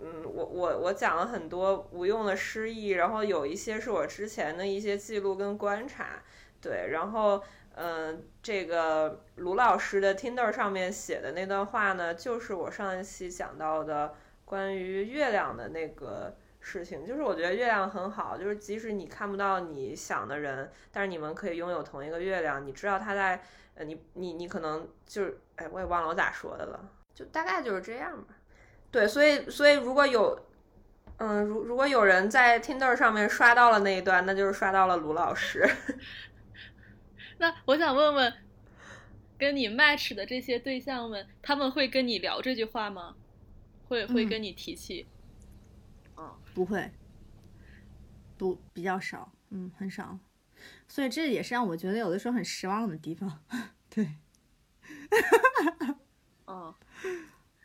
[0.00, 6.22] 嗯，我我我讲了很多无用的诗意，然后有一些是我之前的一些记录跟观察，
[6.60, 7.42] 对，然后。
[7.76, 14.12] 嗯，这个卢老师的 Tinder 上面写的那段话呢，就是我上一期讲到的
[14.44, 17.06] 关于月亮的那个事情。
[17.06, 22.66] 就是我觉得月亮很好，就是即使你看不到你想的人，但是你们可以拥有同一个月亮。
[22.66, 23.40] 你知道他在，
[23.76, 28.34] 呃，你你你可能就是，哎，我也忘了我咋说的了，就大概就是这样吧。
[28.90, 30.46] 对，所以所以如果有，
[31.18, 35.68] 嗯，如如果有人在 Tinder 上面刷到了那一段，那就是刷到了卢老师。
[37.38, 38.34] 那我想问问，
[39.38, 43.14] 跟你 match 的这些对象们，他们会跟你聊这句话吗？
[43.88, 45.06] 会会嗯跟你提起？
[46.16, 46.90] 哦，不会，
[48.36, 50.18] 不比较少，嗯，很少。
[50.86, 53.42] 所以这也是让我觉得有的时候很失望的地方。
[53.88, 54.06] 对，
[56.44, 56.74] 哦，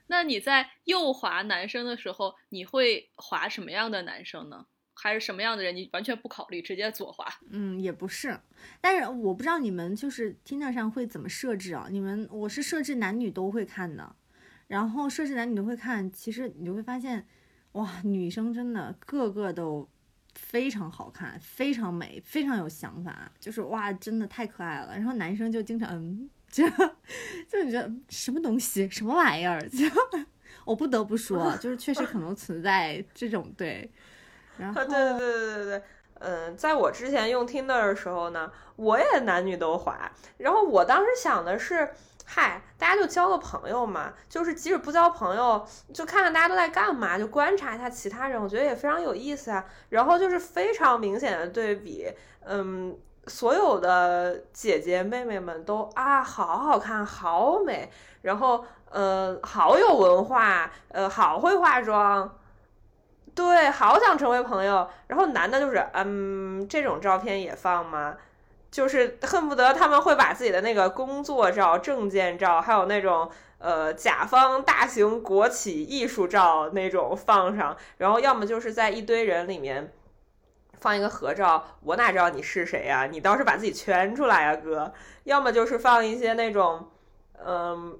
[0.07, 4.65] 那你在右滑男生的时候，你会滑什么样的男生呢？
[4.97, 7.27] 还是什么样的人，你完全不考虑，直接左滑。
[7.49, 8.39] 嗯，也不是，
[8.79, 11.87] 但是我不知道你们就是平台上会怎么设置啊？
[11.91, 14.15] 你们我是设置男女都会看的，
[14.67, 17.27] 然后设置男女都会看，其实你就会发现，
[17.73, 19.87] 哇，女生真的个个都
[20.33, 24.93] 非常好看，非常美，非常有想法，就是哇，真的太可爱了。
[24.95, 26.67] 然后男生就经常嗯，就
[27.49, 29.61] 就你觉得什么东西，什么玩意儿？
[29.69, 29.85] 就
[30.63, 33.91] 我不得不说，就是确实可能存在这种对。
[34.57, 35.83] 然后对对对对对对，
[36.19, 40.09] 嗯，在我之前用 Tinder 的时候呢，我也男女都滑。
[40.37, 41.89] 然后我当时想的是，
[42.25, 49.65] 嗨，大家就交个朋友嘛，就是即使不交朋友，就看看大家都在干嘛，就观察一下其他人，我觉得也非常有意思啊。
[49.89, 52.07] 然后就是非常明显的对比，
[52.45, 57.89] 嗯，所有的姐姐妹妹们都啊，好好看，好美，
[58.21, 62.37] 然后呃，好有文化，呃，好会化妆。
[63.33, 64.87] 对，好想成为朋友。
[65.07, 68.15] 然后男的就是，嗯，这种照片也放吗？
[68.71, 77.75] 就是恨不得他们会把自己的那个工作照、证件照，还有那种呃甲方大型国企艺术照那种放上。
[77.97, 79.91] 然后要么就是在一堆人里面
[80.85, 83.07] 放一个合照，我哪知道你是谁呀？
[83.07, 84.93] 你倒是把自己圈出来呀，哥。
[85.23, 86.87] 要么就是放一些那种，
[87.43, 87.97] 嗯，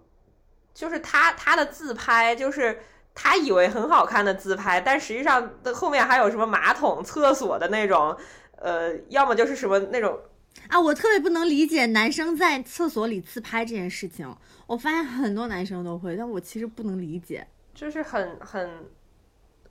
[0.71, 2.78] 就是他他的自拍，就是。
[3.17, 8.13] 他以为很好看的自拍，但实际上的后面还有什么马桶、厕所的那种，
[8.58, 10.19] 呃，要么就是什么那种
[10.67, 14.30] 啊，我特别不能理解男生在厕所里自拍这件事情。
[14.67, 18.84] 我发现很多男生都会，但我其实不能理解，就是很很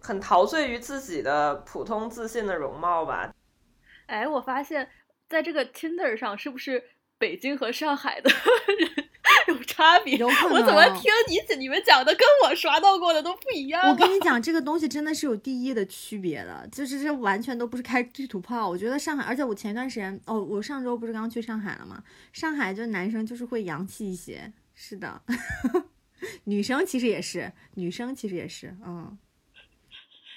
[0.05, 3.35] 很陶醉于自己的普通自信的容貌吧。
[4.05, 4.87] 哎，我发现
[5.31, 6.85] 在这个 Tinder 上，是不是
[7.17, 8.31] 北京和上海的
[8.79, 9.05] 人？
[9.49, 10.31] 有差别，我
[10.63, 13.89] 怎么听你你们讲的跟我刷到过的都不一样？
[13.89, 18.69] 我跟你讲，这个东西真的是有第一的区别的，就是这完全都不是开地图炮。
[18.69, 22.03] 我觉得上海，而且我前一段时间，哦，我上周不是刚去上海了吗？
[22.33, 25.23] 上海就男生就是会洋气一些，是的，
[26.45, 29.19] 女生其实也是，女生其实也是，嗯。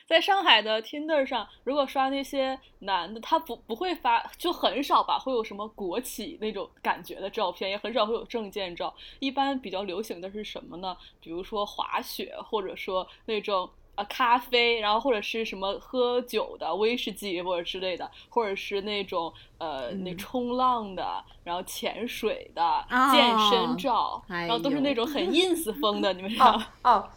[0.08, 8.94] 在上海的 Tinder 上，如果刷那些男的，他不不会发，就很少吧，会有什么国企那种感觉的照片，也很少会有证件照。
[9.20, 10.96] 一般比较流行的是什么呢？
[11.20, 26.62] 比如说滑雪，或者说那种啊咖啡，然后或者是什么喝酒的威士忌或者之类的，或者是那种呃那冲浪的，然后潜水的健身照，然后都是那种很 ins 风的，你们知道？
[26.84, 27.10] 哦。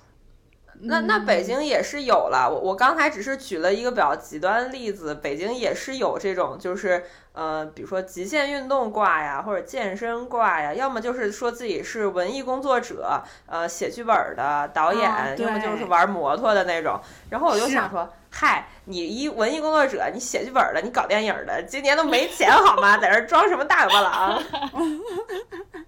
[0.82, 16.98] 那那北京也是有了，我我刚才只是举了一个比较极端的例子，北京也是有这种，就是呃，比如说极限运动挂呀，或者健身挂呀，要么就是说自己是文艺工作者，呃，写剧本的导演，要么就是玩摩托的那种。
[17.28, 22.96] 然后我就想说，嗨，你一文艺工作者，你写剧本的，你搞电影的，今年都没钱好吗？
[22.96, 24.42] 在这装什么大尾巴狼？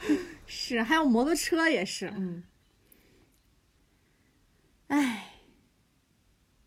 [0.46, 2.42] 是，还有摩托车也是，嗯。
[4.88, 5.32] 唉，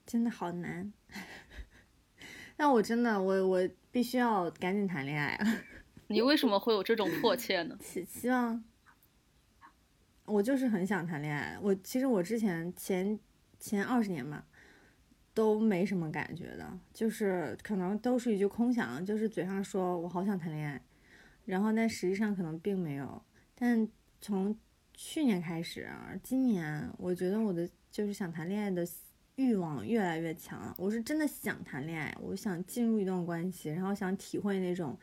[0.06, 0.92] 真的好难。
[2.58, 5.46] 但我真的，我我必须要赶紧谈恋爱了。
[6.08, 7.78] 你为什么会有这种迫切呢？
[7.82, 8.62] 希希望，
[10.26, 11.58] 我就是很想谈恋爱。
[11.62, 13.18] 我其实我之前前
[13.58, 14.46] 前二十年吧，
[15.34, 20.82] 都没什么感觉的，就是可能都是一句空想，就是嘴上说我好想谈恋爱，
[21.46, 23.24] 然后但实际上可能并没有。
[23.56, 23.88] 但
[24.20, 24.58] 从
[24.94, 27.70] 去年开始啊，今年我觉得我的。
[27.92, 28.88] 就是想谈恋爱的
[29.36, 34.98] 欲望越来越强，我是真的想谈恋爱，我想进入一段关系，然后想体会那种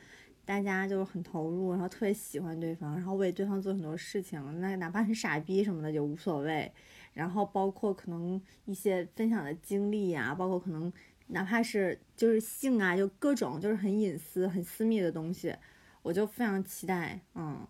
[0.45, 6.71] 大家就是很投入，然后特别喜欢对方，然后为对方做很多事情，那哪怕是傻逼什么的就无所谓。
[7.15, 10.93] 然后包括可能一些分享的经历呀，包括可能
[11.29, 15.57] 哪怕是就是性啊，就各种就是很隐私、很私密的东西，
[16.03, 17.67] 我就非常期待，嗯，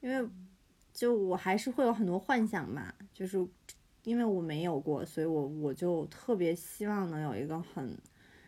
[0.00, 0.28] 因为
[0.92, 3.46] 就我还是会有很多幻想吧，就是。
[4.04, 7.96] 因为我没有过，所以我我就特别希望能有一个很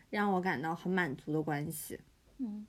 [0.09, 1.99] 让我感到很满足的关系。
[2.39, 2.67] 嗯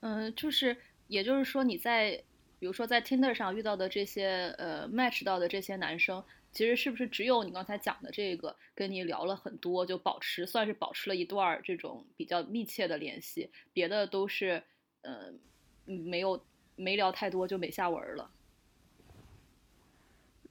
[0.00, 0.76] 嗯，就是
[1.08, 2.22] 也就是说，你在
[2.58, 14.62] 比如说在 Tinder 上遇到的这些呃 match 到的这些男生，其实是不是只有你刚才讲的这个跟你聊了很多，就保持算是保持了一段这种比较密切的联系，别的都是
[15.02, 15.32] 呃
[15.84, 16.42] 没有
[16.76, 18.30] 没聊太多就没下文了。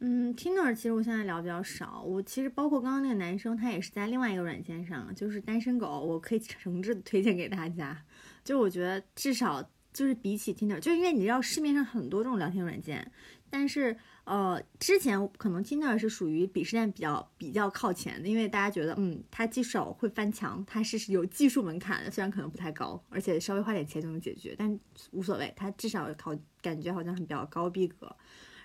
[0.04, 2.02] 嗯，Tinder 其实我现在聊比较少。
[2.02, 6.00] 我其实包括刚刚那个男生，他也是在另外一个软件上，就是单身狗。
[6.00, 8.04] 我可以诚挚的推荐给大家。
[8.44, 9.62] 就我觉得至少
[9.94, 13.12] 就是比起 Tinder，就因为你知道市面上很多这种聊天软件，
[13.52, 24.80] 但是呃，之前可能 Tinder 是属于鄙视链比较比较靠前的，因为大家觉得，嗯，它至少会翻墙，它是有技术门槛的，虽然可能不太高，而且稍微花点钱就能解决，但
[25.12, 28.16] 无所谓，它至少考感觉好像很比较高逼格。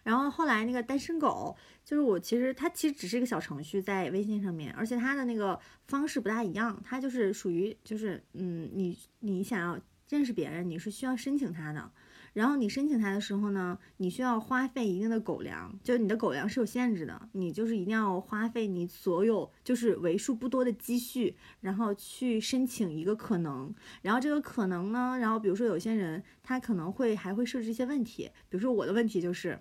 [0.06, 9.76] 然后后来那个单身狗，就是我其实它其实只是一个小程序在微信上面，而且它的那个方式不大一样，它就是属于就是嗯，你你想要
[10.08, 11.90] 认识别人，你是需要申请它的。
[12.34, 23.74] 然后你申请它的时候呢，你需要花费一定的狗粮，就是你的狗粮是有限制的，你就是一定要花费你所有就是为数不多的积蓄，然后去申请一个可能。
[24.02, 29.58] 然后这个可能呢，然后比如说有些人他可能会还会设置一些问题，比如说我的问题就是，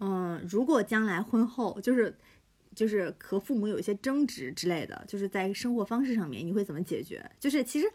[0.00, 2.16] 嗯，如果将来婚后就是
[2.74, 7.30] 就是和父母有一些争执之类的，就是在生活方式上面你会怎么解决？
[7.38, 7.86] 就是其实。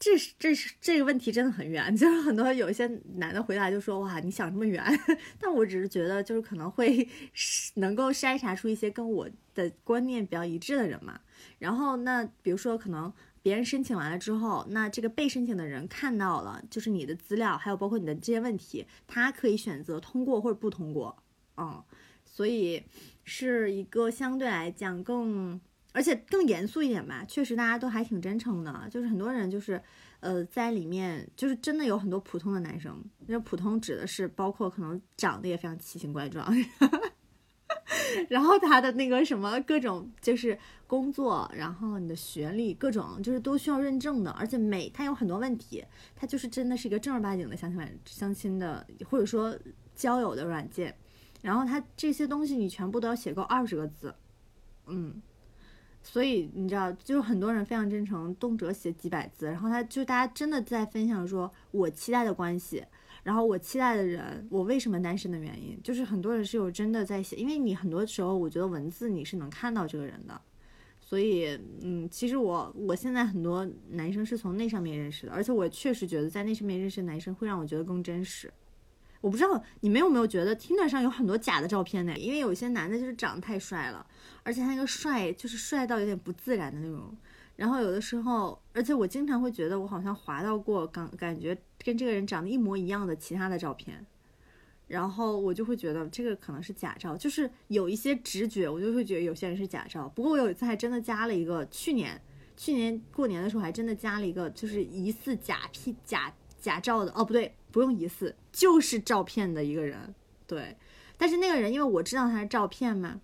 [0.00, 2.86] 这是这是这个问题真的很远， 就是很多有一些
[3.16, 4.80] 男的回答就说哇你想这么远，
[5.40, 7.08] 但我只是觉得就是可能会
[7.74, 11.18] 能够筛查出一些跟我的观念比较一致的人嘛。
[11.58, 21.20] 然后那比如说可能别人申请完了之后，那这个被申请的人看到了就是你的资料，还有包括你的这些问题，他可以选择通过或者不通过，
[21.58, 21.82] 嗯，
[22.24, 22.82] 所以
[23.24, 25.60] 是一个相对来讲更。
[25.94, 29.82] 而且更严肃一点吧，确实大家都还挺真诚的，就是很多人就是，
[30.20, 36.46] 呃，在里面就是真的有很多普通的男生，那普通指的是包括可能长得也非常奇形怪状，
[38.28, 40.56] 然后他的那个什么各种就是
[40.86, 45.82] 工作，然后你的学历各种就是都需要认证的，而且每他有很多问题，
[46.14, 49.58] 他就是真的是一个正儿八经的相亲相亲的或者说
[49.96, 50.94] 交友的软件，
[51.42, 54.14] 然后他这些东西你全部都要写够二十个字，
[54.86, 55.20] 嗯。
[56.00, 62.82] 所以你知道，就是很多人非常真诚，动辄写几百字，然后他就大家真的在分享说，我期待的关系，
[63.24, 70.40] 然后我期待的人，我为什么单身的原因，就是很多人是有真的在写，因为你很多时候我觉得文字你是能看到这个人的，
[70.98, 78.50] 所以嗯，其实我我现在很多男生是从那上面认识的，而且我确实觉得在那上面认识男生会让我觉得更真实。
[79.20, 82.16] 我不知道你们有没有觉得 tina 上有很多假的照片呢？
[82.16, 84.06] 因为有些男的就是长得太帅了，
[84.42, 87.16] 而且他那个帅就是帅到有点不自然的那种。
[87.56, 94.06] 然后有的时候，而且我经常会觉得我好像滑到过感感觉跟这个人长得一模一样的其他的照片，
[94.86, 100.08] 然后我就会觉得这个可能是假照，就是有一些直觉，我就会觉得有些人是假照。
[100.14, 102.20] 不过我有一次还真的加了一个，去年
[102.56, 107.52] 去年过年的时候还真的加了一个，就是疑似假 P 假假照的，哦不对。
[107.78, 110.12] 不用疑似，就是照片的一个人，
[110.48, 110.76] 对。
[111.16, 113.20] 但是那个人，因为我知道他是照片嘛，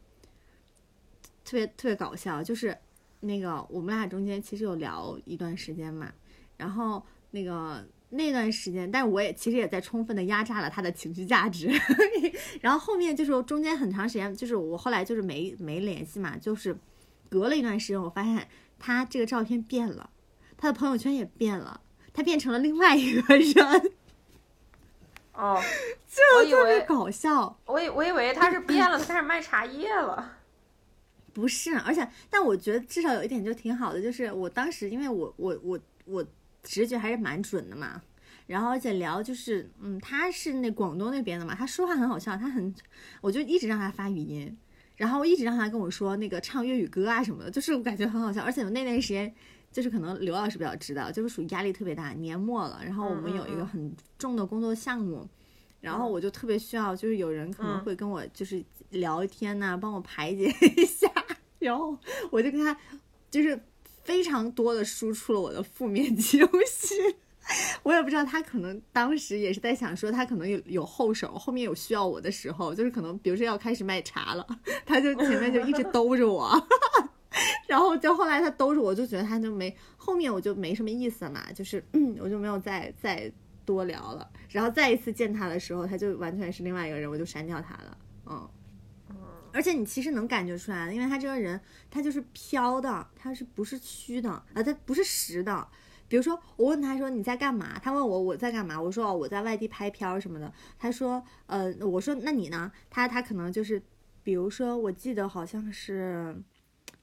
[1.45, 2.41] 特别特别搞笑。
[2.41, 2.79] 就是
[3.19, 6.13] 那个我们俩中间其实有聊一段时间嘛，
[6.57, 11.69] 然后那个那段时间，但是我也其实也在充分的压榨了他的情绪价值。
[12.63, 16.79] 然后后面就是中间很长时间，就是我后来就是没没联系嘛，就是
[17.29, 18.47] 隔了一段时间，我发现
[18.79, 20.11] 他这个照片变了，
[20.57, 21.81] 他的朋友圈也变了，
[22.13, 23.93] 他变成了另外一个人。
[25.35, 25.61] 哦，
[26.07, 27.59] 就特别搞笑。
[27.67, 30.39] 我以我以为他是变了，他开始卖茶叶了。
[31.35, 36.25] 不是，而且但我觉得至少有一点就挺好的，就是我当时因为我我我我
[36.63, 38.01] 直觉还是蛮准的嘛。
[38.47, 42.73] 然后而且聊就是，嗯，他是那广东那边的嘛，他说话很好笑，他很，
[43.21, 44.57] 我就一直让他发语音，
[44.97, 48.43] 然后我一直让他跟我说那个唱粤语歌啊什么的，就是我感觉很好笑。
[48.43, 49.35] 而且我那段时间。
[49.75, 55.29] 就是可能刘老师比较知道，就是属于压力特别大，年末了，然后我们有一个很重的工作项目，
[55.81, 60.45] 然后我就特别需要，就是有人可能会跟我就是聊天呐，帮我排解
[60.77, 61.11] 一下，
[61.59, 61.99] 然后
[62.31, 62.77] 我就跟他
[63.33, 63.61] 就是
[64.05, 67.17] 非常多的输出了我的负面情绪，
[67.83, 74.47] 我也不知道他可能当时也是在想说他可能有有后手，后面有需要我的时候，就是可能比如说要开始卖茶了，
[74.87, 76.49] 他就前面就一直兜着我。
[77.75, 83.29] 然后就后来他兜着我，就觉得他就没后面我就没什么意思了嘛，就是嗯，我就没有再再
[83.65, 84.31] 多聊了。
[84.49, 87.99] 然后再一次见他的时候，他就完全是另外一个人，我就删掉他了。
[88.27, 88.49] 嗯，
[89.53, 91.61] 而且你其实能感觉出来，因为他这个人
[91.91, 94.45] 他就是飘的，他是不是虚的啊？
[94.55, 95.67] 他不是实的。
[96.07, 97.77] 比如说我问他说你在干嘛？
[97.83, 98.81] 他问我我在干嘛？
[98.81, 100.53] 我说哦我在外地拍片儿什么的。
[100.79, 102.71] 他说呃，我说那你呢？
[102.89, 103.83] 他他可能就是，
[104.23, 106.41] 比如说我记得好像是。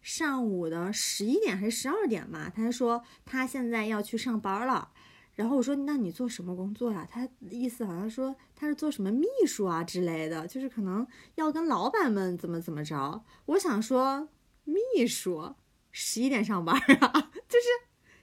[0.01, 2.49] 上午的十一点还是十二点嘛？
[2.49, 4.89] 他说他现在要去上班了，
[5.35, 7.07] 然后我说那你做什么工作呀？
[7.09, 13.23] 他意思好像说他是做什么秘书啊之类的，就是可能要跟老板们怎么怎么着。
[13.45, 14.27] 我想说
[14.63, 15.55] 秘书
[15.91, 17.67] 十一点上班啊，就是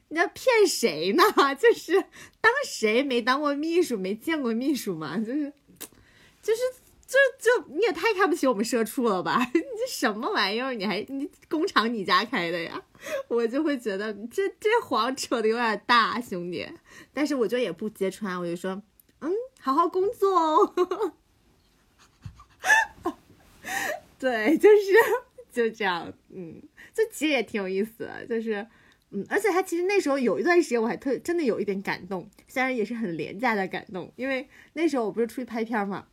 [0.08, 1.22] 你在骗谁呢？
[1.54, 1.92] 就是
[2.40, 5.16] 当谁没当过秘书，没见过秘书嘛？
[5.18, 5.52] 就是
[6.42, 6.60] 就是
[7.08, 9.40] 就就你也太看不起我们社畜了吧？
[9.54, 10.74] 你这什么玩意儿？
[10.74, 12.82] 你还你工厂你家开的呀？
[13.28, 16.68] 我就会觉得这这谎扯的有点大，兄弟。
[17.14, 18.82] 但是我就也不揭穿，我就说，
[19.20, 21.14] 嗯，好好工作哦。
[24.18, 24.76] 对，就是
[25.50, 26.60] 就这样，嗯，
[26.92, 28.66] 就其实也挺有意思的，就是，
[29.12, 36.06] 嗯，而且他其实那时候有一段时间我还特真的有一点感动，虽然也是很廉价的感动，因为那时候我不是出去拍片嘛。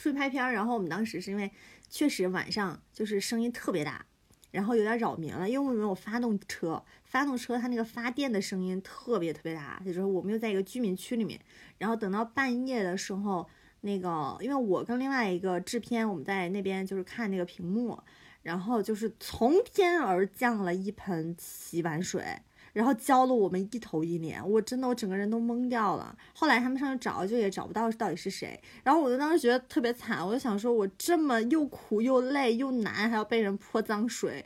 [0.00, 1.50] 出去拍片，然后我们当时是因为
[1.90, 4.06] 确实晚上就是声音特别大，
[4.50, 11.38] 然后有点扰民了，因为我们有发动车，发动车它那个发电的声音特别特别大，就是我们又在一个居民区里面，
[11.76, 13.46] 然后等到半夜的时候，
[13.82, 18.02] 那个因为我跟另外一个制片我们在那边就是看那个屏幕，
[18.42, 22.24] 然后就是从天而降了一盆洗碗水。
[22.72, 26.16] 然后浇了我们一头一脸，我真的我整个人都懵掉了。
[26.34, 28.60] 后来他们上去找，就也找不到到底是谁。
[28.84, 34.44] 然后我就当时觉得特别惨，我就想说，我这么又苦又累又难，还要被人泼脏水，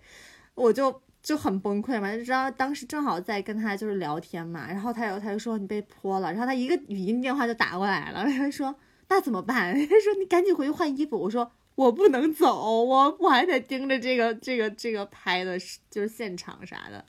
[0.55, 2.15] 我就就很崩溃嘛。
[2.17, 8.75] 就知道当时正好在跟他就是聊天嘛，然后他有他就说你被泼了，然后他一个语音电话就打过来了，他说
[9.09, 9.75] 那怎么办？
[9.77, 11.19] 他说你赶紧回去换衣服。
[11.19, 15.59] 我说我不能走，我我还得盯着这个这个这个拍的
[15.91, 17.05] 就是现场啥的。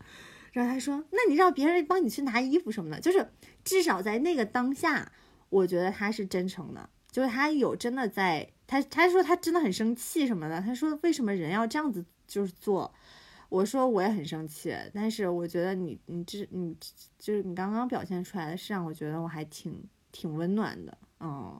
[0.55, 3.29] 然后他说：“那你让别人帮你去拿衣服什么的，就是
[3.65, 5.11] 至少在那个当下，
[5.49, 10.61] 我觉得他是真诚的，就是他有真的在他他说他真的很生气什么的。
[10.61, 12.89] 他说为什么人要这样子就是做？
[13.49, 16.73] 我说我也很生气，但是我觉得你你这你
[17.19, 19.83] 就是你刚刚表现出来的是让我觉得我还挺
[20.13, 21.59] 挺温暖的，嗯，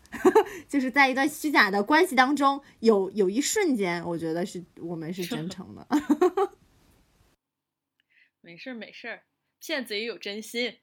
[0.66, 5.86] 就是在一段虚假的关系当中，有有一瞬间，我觉得是我们是真诚的。
[8.44, 9.22] ”没事儿没事儿，
[9.60, 10.76] 骗子也有真心。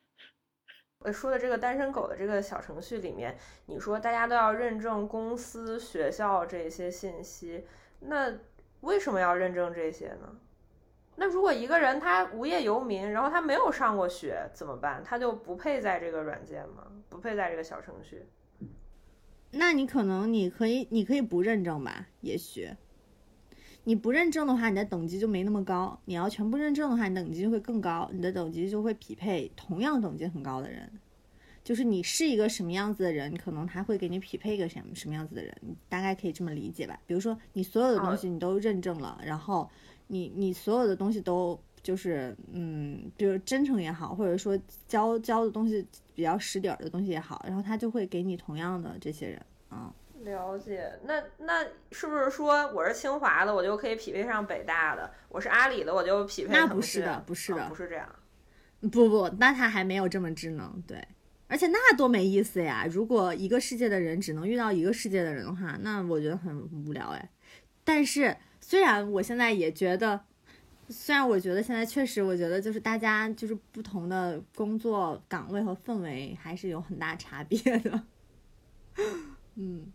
[0.99, 7.65] 我 说的这个单身狗的这个小程序里面，你说大家都要认证公司、学校这些信息，
[7.99, 8.33] 那
[8.79, 10.39] 为什么要认证这些呢？
[11.17, 15.03] 那如果一个人他无业游民，然后他没有上过学怎么办？
[15.03, 16.89] 他就不配在这个软件吗？
[17.09, 18.25] 不配在这个小程序？
[19.51, 22.07] 那你可能你可以你可以不认证吧？
[22.21, 22.69] 也许。
[23.89, 25.99] 你不认证的话，你的等级就没那么高。
[26.05, 30.87] 你要全部认证的话，你等级就会更高，你的等级就会匹配同样等级很高的人。
[31.63, 36.99] 就是你是一个什么样子的人，可能他会给你匹配一个什么什么样子的人，你大概可以这么理解吧。
[37.07, 39.67] 比如说你所有的东西你都认证了，然后
[40.05, 44.55] 你你所有的东西都就是嗯，比如真诚也好，或者说
[44.87, 45.83] 教教的东西
[46.13, 49.91] 比较实底儿的东西也好，然后他就会给你同样的这些人啊。
[50.23, 55.09] 了解，那那是不是说我是清华的，我就可以匹配上北大的？
[55.29, 56.53] 我是阿里的，我就匹配？
[56.53, 58.07] 那不是的，不是的，不是这样。
[58.81, 61.01] 不不，那他还没有这么智能，对。
[61.47, 62.85] 而且那多没意思呀！
[62.89, 66.55] 如果一个世界的人只能遇到一个世界的人的话，那我觉得很
[66.85, 67.29] 无聊哎。
[67.83, 70.21] 但是虽然我现在也觉得，
[70.89, 78.03] 虽然我觉得现在确实，我觉得就是大家就是不同的工作岗位和氛围还是有很大差别的。
[79.55, 79.91] 嗯。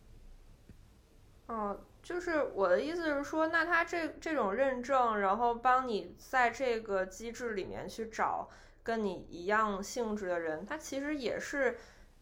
[1.46, 8.48] 哦，就是我的意思是说，那他这这种认证，然后帮你在这个机制里面去找
[8.82, 11.76] 跟你一样性质的人，他其实也是，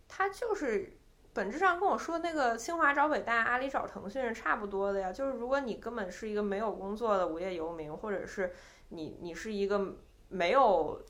[0.09, 0.93] 他就是
[1.33, 5.13] 本质上跟我说那个清华找北大、阿里找腾讯是差不多的呀。
[5.13, 8.53] 就是如果你根本是一个没有工作的无业游民，或者是
[8.89, 9.95] 你你是一个
[10.29, 11.01] 没有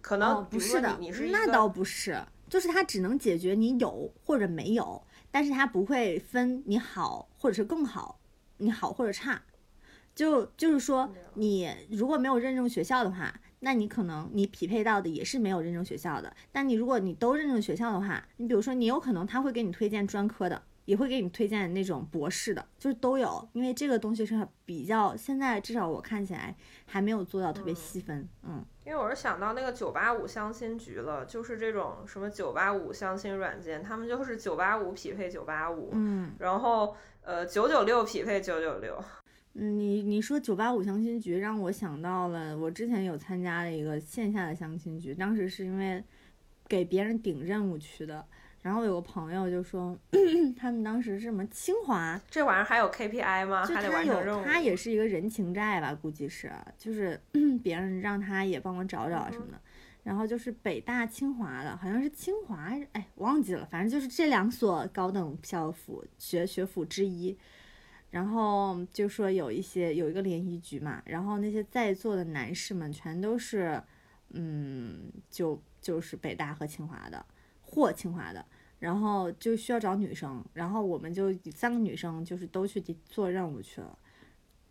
[0.00, 5.02] 可能，不是的，你是那倒不是，就是他只能解决你有或者没有。
[5.30, 8.18] 但是它不会分你好或者是更好，
[8.58, 9.42] 你好或者差，
[10.14, 16.34] 就就是说你如果没有认证学校的话，那你可能你匹配到的也是没有认证学校的。
[16.52, 23.46] 但你如果你都认证学校的话，你比如说你有可能他会给你推荐专科的，也会给你推荐那种博士的，就是都有。
[23.52, 28.64] 因为这个东西是比较现在至少我看起来还没有做到特别细分，嗯。
[28.86, 38.98] 因为我是想到那个九八五相亲局了，就是这种什么九八五相亲软件，他们就是九八五匹配九八五，嗯，然后呃九九六匹配九九六。
[39.52, 46.02] 嗯，你你说九八五相亲局让我想到了我之前有参加了一个线下的相亲局，当时是因为
[46.66, 48.24] 给别人顶任务去的。
[48.60, 49.96] 然后有个朋友就说，
[50.58, 53.64] 他们当时是什么清华，这玩意儿还有 KPI 吗？
[53.64, 57.20] 就他有，他也是一个人情债吧，估计是，就是
[57.62, 59.60] 别人让他也帮我找找什么的。
[60.04, 67.36] 然后就是北大清华的，好像是清华，哎，忘记了，反正就是这两所高等校府学学府之一。
[68.10, 73.82] 然后就说有一些有一个联谊局嘛，然后那些在座的男士们全都是，
[74.30, 77.22] 嗯，就就是北大和清华的。
[77.70, 78.44] 或清华的，
[78.78, 83.98] 然后就需要找女生，然后我们就三个女生就是都去做任务去了，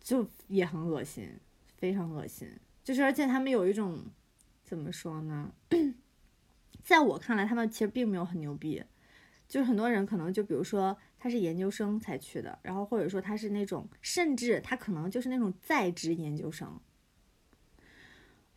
[0.00, 1.30] 就也很恶心，
[1.76, 2.50] 非常恶心。
[2.82, 4.02] 就是而且他们有一种
[4.64, 5.52] 怎么说呢？
[6.82, 8.82] 在我看来，他们其实并没有很牛逼。
[9.46, 16.78] 就是很多人可能就比如说他是研究生才去的，然后或者说他是那种，甚至他可能就是那种在职研究生。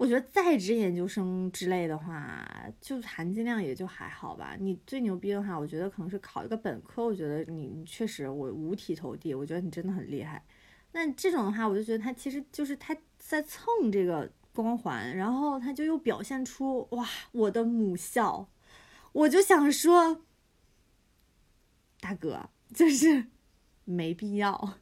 [0.02, 2.44] 我觉得在职研究生之类的话，
[2.82, 4.58] 就含金量也就还好吧。
[4.60, 7.06] 你最牛逼的话，我觉得可能是考一个本科。
[7.06, 10.44] 我觉得你你确实我五体投地，我觉得你真的很厉害。
[10.94, 18.50] 那这种的话，我就觉得他其实就是他在蹭这个光环，然后他就又表现出哇我的母校，
[19.12, 20.24] 我就想说，
[22.00, 23.28] 大哥就是
[23.86, 24.80] 没必要。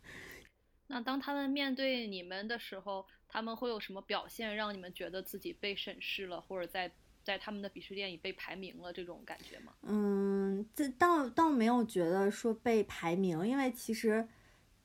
[0.88, 3.06] 那当他们面对你们的时候。
[3.30, 6.92] 他们会有什么表现让你们觉得自己被审视了，或者在
[7.24, 9.74] 在他们的鄙视链里被排名了这种感觉吗？
[9.84, 14.28] 嗯，这倒倒没有觉得说被排名，因为其实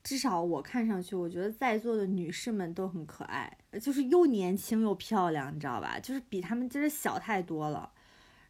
[0.03, 5.99] 至少我看上去，我觉得在座的女士们都很可爱，就是又年轻又漂亮，你知道吧？
[5.99, 7.91] 就是比他们就是小太多了。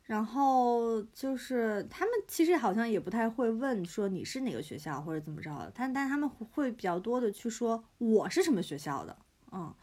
[0.03, 9.17] 然后就是他们其实好像也不太会问说你是哪个学校或者怎么着的，但但他们会比较多的去说我是什么学校的。
[9.55, 9.75] 嗯，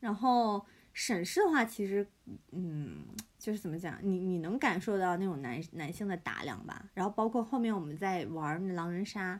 [0.00, 2.06] 然后审视的话，其实，
[2.52, 3.04] 嗯，
[3.38, 6.88] 就是怎么讲，你你能感受到那种男男性的打量吧。
[6.94, 9.38] 然后包括后面我们在玩狼人杀，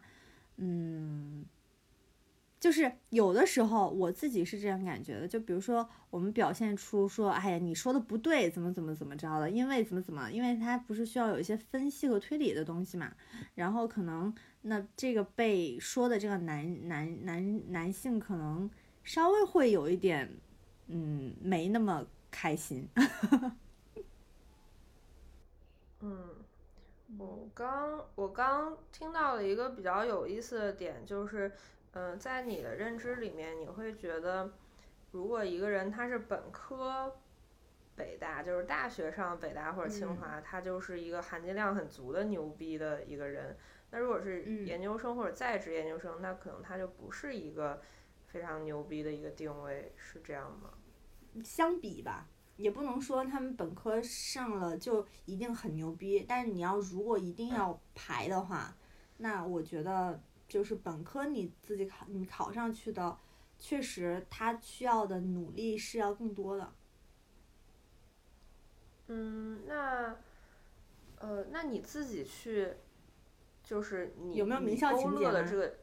[0.56, 1.46] 嗯，
[2.60, 5.26] 就是有的时候我自己是这样感觉的。
[5.26, 13.12] 就比如说我们表现出说，哎呀，你说的不对，怎么怎么怎么着的，因为怎么怎么，因为他不是需要有一些分析和推理的东西嘛。
[13.54, 18.68] 然后可能那这个被说的这个男男男男性可能。
[19.06, 20.28] 稍微会有一点，
[20.88, 22.88] 嗯，没那么开心。
[26.00, 26.28] 嗯，
[27.16, 31.52] 我刚我刚听到了一个比较有意思的点，就是，
[31.92, 34.50] 嗯，在你的认知里面，你会觉得，
[35.12, 37.16] 如果一个人他是本科
[37.94, 43.56] 北大，就是大学上北大或者清华，他就是一个含金量很足的牛逼的一个人。
[43.92, 47.80] 那如果是研究生或者在职研究生，那可能他就不是一个。
[48.36, 50.68] 非常牛逼的一个定位是这样吗？
[51.42, 52.28] 相比吧，
[52.58, 56.22] 也不能说他们本科上了就一定很牛逼。
[56.28, 58.76] 但是你要如果一定要排的话，
[59.16, 63.18] 那我觉得就是本科你自己考你考上去的，
[63.58, 66.70] 确实他需要的努力是要更多的。
[69.06, 70.14] 嗯，那
[71.20, 72.70] 呃，那你自己去，
[73.62, 75.78] 就是你有没有名校情节的这个？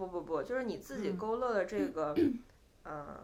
[0.00, 2.16] 不不不，就是你自己勾勒的这个，
[2.84, 3.20] 呃，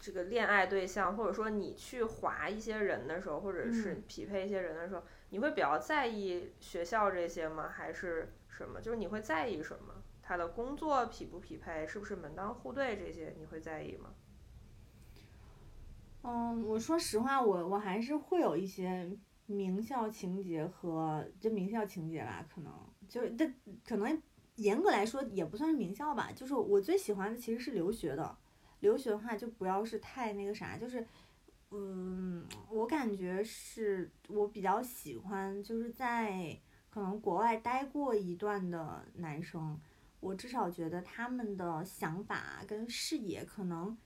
[0.00, 7.68] 这个恋爱对象，或者说你去划一些人的时候，或者是匹配一些人的时候，你会比较在意学校这些吗？
[7.68, 8.80] 还是什么？
[8.80, 9.94] 就是你会在意什么？
[10.22, 14.08] 他的工作匹不匹配，是不是门当户对这些，你会在意吗？
[16.22, 19.14] 嗯，我说实话，我我还是会有一些
[19.44, 22.72] 名校情节和这名校情节吧，可能
[23.06, 23.46] 就是这
[23.86, 24.22] 可能。
[24.56, 28.36] 严格来说也不算是名校吧，就是我最喜欢的其实是留学的。
[28.80, 31.06] 留学的话就不要是太那个啥，就是，
[31.70, 39.80] 嗯，我感觉是我比较喜欢就是在可能国外待过一段的男生，
[40.20, 43.96] 我至少觉得他们的想法跟视野可能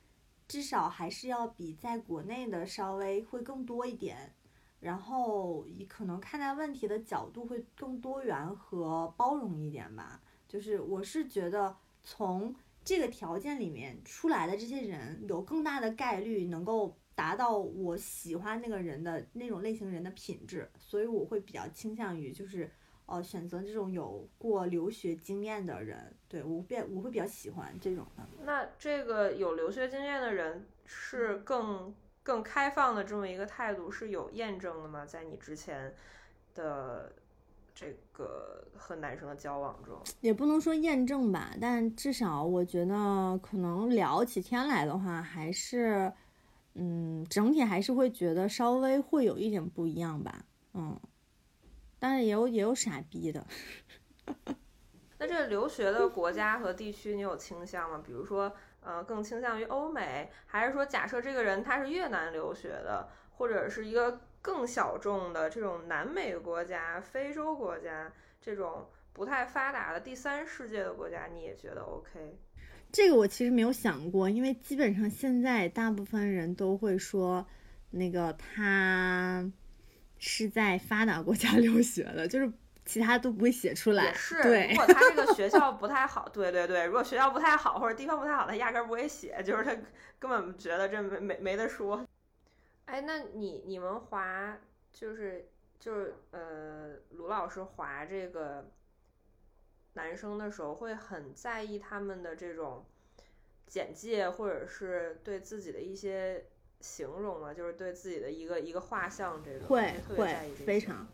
[0.46, 4.32] 至少还是要比在国内的稍微会更多一点，
[4.78, 10.22] 然后可能看待问题的角度会更多元和包容一点吧。
[10.48, 22.70] 就是我是觉得从这个条件里面出来的这些人，有更大的概率能够达到我喜欢那个人的那种类型人的品质，所以我会比较倾向于就是
[23.04, 28.26] 呃选择这种有过留学经验的人，对我变我会比较喜欢这种的。
[28.42, 35.04] 那这个有留学经验的人是更更开放的这么一个态度是有验证的吗？
[35.04, 35.94] 在你之前
[36.54, 37.12] 的。
[37.80, 46.12] 这个和男生的交往中，也不能说验证吧，但至少我觉得可能聊起天来的话，还是，
[46.74, 50.98] 嗯，整体还是会觉得稍微会有一点不一样吧，嗯，
[52.00, 53.46] 但是也有也有傻逼的。
[55.18, 58.02] 那这个留学的国家和地区，你有倾向吗？
[58.04, 64.22] 比如说，呃，更倾向于欧美，还是说假设这个人他是越南留学的，或者是一个？
[64.40, 72.38] 更小众的这种南美国家、非洲国家这种不太发达的第三世界的国家，你也觉得 OK？
[72.90, 77.46] 这个我其实没有想过，因为基本上现在大部分人都会说，
[77.90, 79.50] 那个他
[80.18, 82.50] 是在发达国家 留学的，就是
[82.86, 84.04] 其他都不会写出来。
[84.04, 89.76] 也是，对如，果他这个学校不太好， 对对对，如果学校不太好或者地方不太好，他压根儿不会写，就是他
[90.18, 92.02] 根本觉得这没没没得说。
[92.88, 94.58] 哎，那你你们划
[94.94, 95.46] 就是
[95.78, 98.70] 就是呃，卢老师划这个
[99.92, 102.86] 男生的时候，会很在意他们的这种
[103.66, 106.46] 简介，或者是对自己的一些
[106.80, 107.52] 形容嘛？
[107.52, 111.06] 就是对自己的一个一个画像这种，会会非常，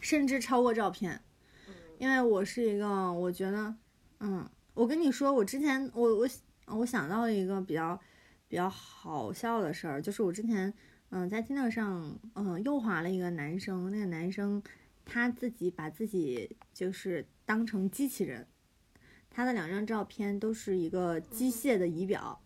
[0.00, 1.20] 甚至超过照片。
[1.68, 3.74] 嗯因为我是一个，我觉得，
[4.20, 6.28] 嗯，我跟你说，我之前我我
[6.66, 7.98] 我想到了一个比较
[8.48, 10.72] 比较好笑的事儿，就是我之前
[11.10, 14.62] 嗯在 Tinder 上嗯又滑了一个男生，那个男生
[15.04, 18.46] 他自己把自己就是当成机器人，
[19.30, 22.40] 他的两张照片都是一个机械的仪表，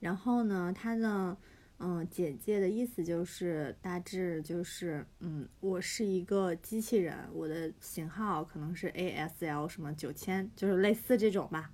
[0.00, 1.36] 然后呢，他的
[1.78, 11.70] 嗯，简介的意思就是大致就是，嗯，我是一个机器人，我的型号可能是 ASL 什么九千，就是类似这种吧。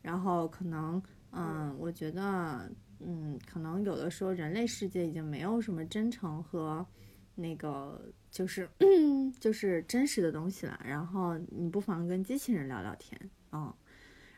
[0.00, 1.02] 然后可能，
[1.32, 2.72] 嗯，我觉得，
[3.04, 6.86] 嗯，可能有的时候人类世界已经没有什么真诚和
[7.34, 8.00] 那个
[8.30, 8.68] 就是
[9.40, 10.80] 就是真实的东西了。
[10.84, 13.72] 然后你不妨跟机器人聊聊天，嗯。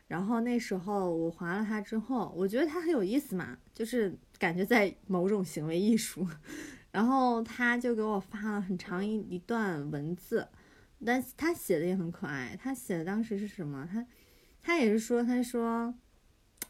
[0.07, 6.27] 然后那时候我划了他之后，我觉得他很有意思嘛，就是感觉在某种行为艺术。
[6.93, 10.47] 然后他就给我发了很长一一段文字，
[11.05, 12.57] 但他写的也很可爱。
[12.63, 13.89] 他写的当时是什么？
[13.91, 14.07] 他
[14.61, 15.93] 他也是说，他说，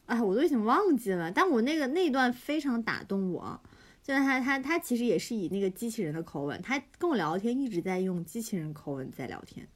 [0.06, 3.60] 哎，我都已经忘记了，但我那个那段非常打动我。
[4.02, 9.66] 就是他他他其实也是以那个机器人的口吻，他跟我聊天一直在用机器人口吻在聊天。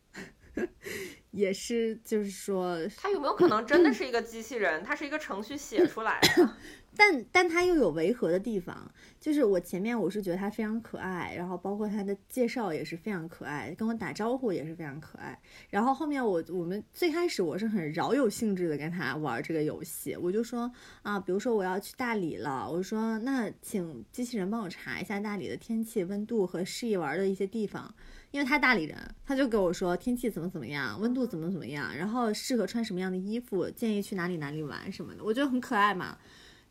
[1.30, 4.82] 也是，就是说，他有没有可能真的 是一个机器人？
[4.82, 6.56] 他是一个程序写出来的。
[6.96, 15.38] 但但他又有违和的地方，就是我前面我是觉得他非常可爱，然后包括他的介绍也是非常可爱，跟我打招呼也是非常可爱。
[15.70, 20.68] 然后后面我我们最开始我是很饶有兴致的跟他玩这个游戏，我就说
[21.02, 27.94] 啊，比如说我要去大理了，我说那请机器人帮我查一下大理的天气、温度和适宜玩的一些地方。
[28.30, 36.18] 因为他大理人，他就跟我说天气怎么怎么样，温度怎么怎么样，然后适合穿什么样的衣服，建议去哪里哪里玩什么的，我觉得很可爱嘛。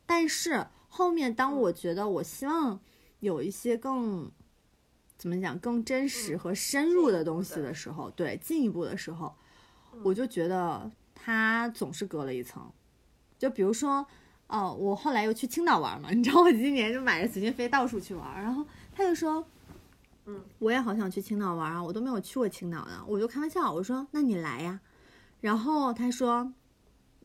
[0.05, 2.79] 但是后面当我觉得我希望
[3.21, 4.31] 有一些更
[5.17, 9.33] 怎么讲更真实和深入的东西的时候，对进一步的时候，
[10.03, 12.71] 我就觉得他总是隔了一层。
[13.39, 14.05] 就比如说，
[14.45, 19.43] 哦，我后来又去青岛玩嘛，你知道我今年就买着随心飞到处去玩，然后他就说。
[20.29, 24.81] 嗯，我也好想去青岛玩啊，我都没有去过青岛呢，我就开玩笑，我说那你来呀，
[25.39, 26.51] 然后他说，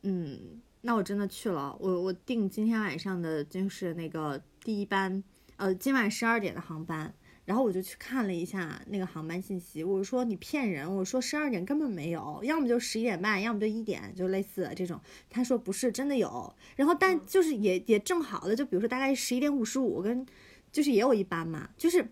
[0.03, 5.21] 嗯，那我真的去了，我我订今天晚上的就是那个第一班，
[5.57, 14.97] 呃，今晚十二点的航班，然后我就去看了一下那个航班信息，我说你骗人，我说十二点根本没有，要么就十一点半，要么就一点，就类似这种，
[15.29, 20.25] 他说不是真的有，然后但就是也也正好的，就比如说大概十一点五十五跟，
[20.71, 22.07] 就是也有一班嘛，就是。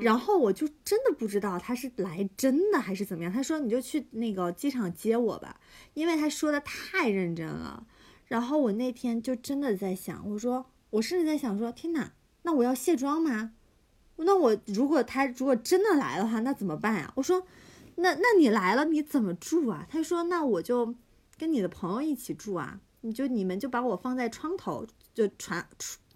[0.00, 3.32] 然后我就真的不知道他是来真的还是怎么样。
[3.32, 5.60] 他说你就去那个机场接我吧，
[5.94, 7.86] 因为他说的太认真了。
[8.26, 12.12] 然后我那天就真的在想，我说我甚至在想说，天哪，
[12.42, 13.52] 那我要卸妆吗？
[14.16, 17.12] 那我如果他如果真的来的话，那怎么办呀？
[17.16, 17.46] 我说，
[17.96, 19.86] 那那你来了你怎么住啊？
[19.88, 20.94] 他说那我就
[21.38, 25.64] 跟你的朋友一起住啊，你就你们就把我放在窗头，就床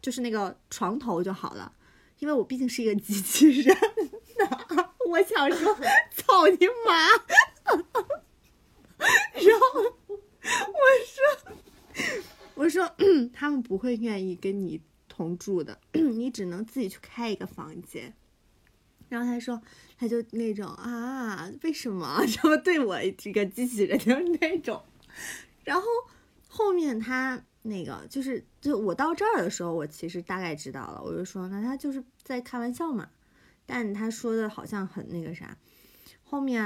[0.03, 1.73] 就是那个床头就好了。
[2.21, 3.77] 因为我毕竟是一个机器人，
[5.09, 5.75] 我想说，
[6.15, 7.09] 操你妈！
[8.99, 11.53] 然后我说，
[12.55, 12.95] 我说
[13.33, 18.15] 他们不会愿意跟你同住的，你只能自己去开一个房间。
[19.09, 19.61] 然后他说，
[19.99, 24.85] 他就那种啊，为什么 这么对我这个机器人就是那种，
[25.65, 25.87] 然后
[26.49, 27.43] 后面他。
[27.63, 31.03] 那个就是，就我到这儿的时候，我其实大概知道了。
[31.03, 33.09] 我就说，那他就是在开玩笑嘛。
[33.67, 35.57] 但他说的好像很那个啥。
[36.25, 36.65] 后面，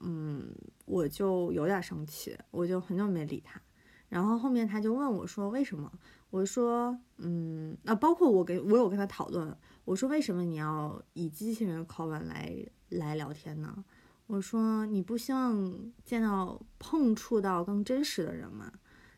[0.00, 3.60] 嗯，我就有点生气，我就很久没理他。
[4.08, 5.90] 然后后面他就问我说：“为什么？”
[6.30, 12.54] 我说：“嗯，啊，包括我跟我有跟他讨论，我说为什么你要以机器人口吻来
[12.90, 13.84] 来聊天呢？
[14.28, 15.74] 我说你不希望
[16.04, 18.70] 见到碰触到更真实的人吗？”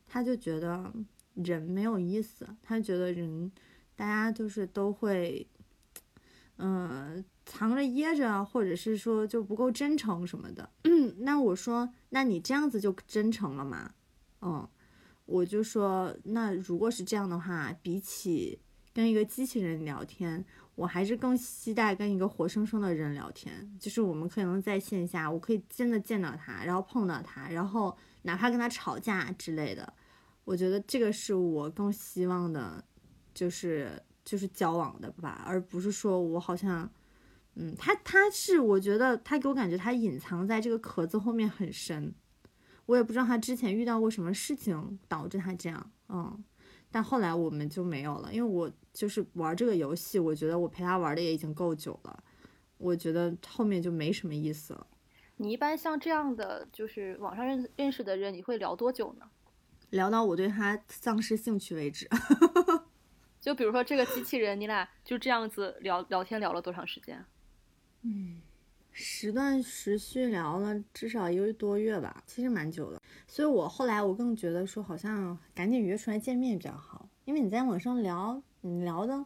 [0.09, 0.93] 他就觉得
[1.35, 3.53] 人没有意思，他觉得人，
[3.95, 5.47] 大家就是都会，
[6.57, 10.69] 嗯，藏着掖着，或者是说就不够真诚什么的。
[11.19, 13.93] 那我说，那你这样子就真诚了吗？
[14.41, 14.67] 嗯，
[15.27, 18.59] 我就说，那如果是这样的话，比起
[18.95, 20.45] 跟一个机器人聊天，
[20.75, 23.71] 我还是更期待跟一个活生生的人聊天。
[23.79, 29.93] 就是我们可能在线下，我可以真的见到他，然后碰到他，然后哪怕跟他吵架之类的，
[30.45, 32.85] 我觉得这个是我更希望的，
[33.35, 36.91] 就是就是交往的吧，而不是说我好像，
[37.55, 42.15] 嗯，他他是我觉得他给我感觉他隐藏在这个壳子后面很深，
[42.87, 46.45] 我也不知道他之前遇到过什么事情导致他这样，嗯。
[46.91, 52.25] 但后来我们就没有了，因为我就是玩这个游戏，我觉得我陪他玩的也已经够久了，
[52.79, 54.87] 我觉得后面就没什么意思了。
[55.39, 59.27] 你一般像这样的就是网上认认识的人，你会聊多久呢？
[59.91, 62.09] 聊到我对他丧失兴趣为止。
[63.41, 67.25] 就比如说这个机器人，你俩就这样子聊聊天聊了多长时间？
[68.03, 68.43] 嗯。
[69.01, 73.01] 时断时续聊了至少一个多月吧，其实蛮久的。
[73.29, 79.25] 所以我后来我更觉得说，好像赶紧约出来见面比较好，因为你在网上聊，你聊的，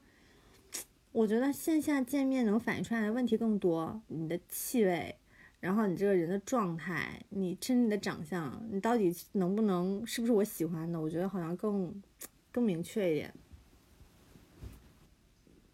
[1.12, 4.02] 我觉得线下见面能反映出来的问题更多。
[4.08, 5.16] 你的气味，
[5.62, 11.00] 然后你这个人的状态，你甚至你的长相，你到底能不能，是不是我喜欢的？
[11.00, 12.02] 我觉得好像更
[12.50, 13.32] 更明确一点。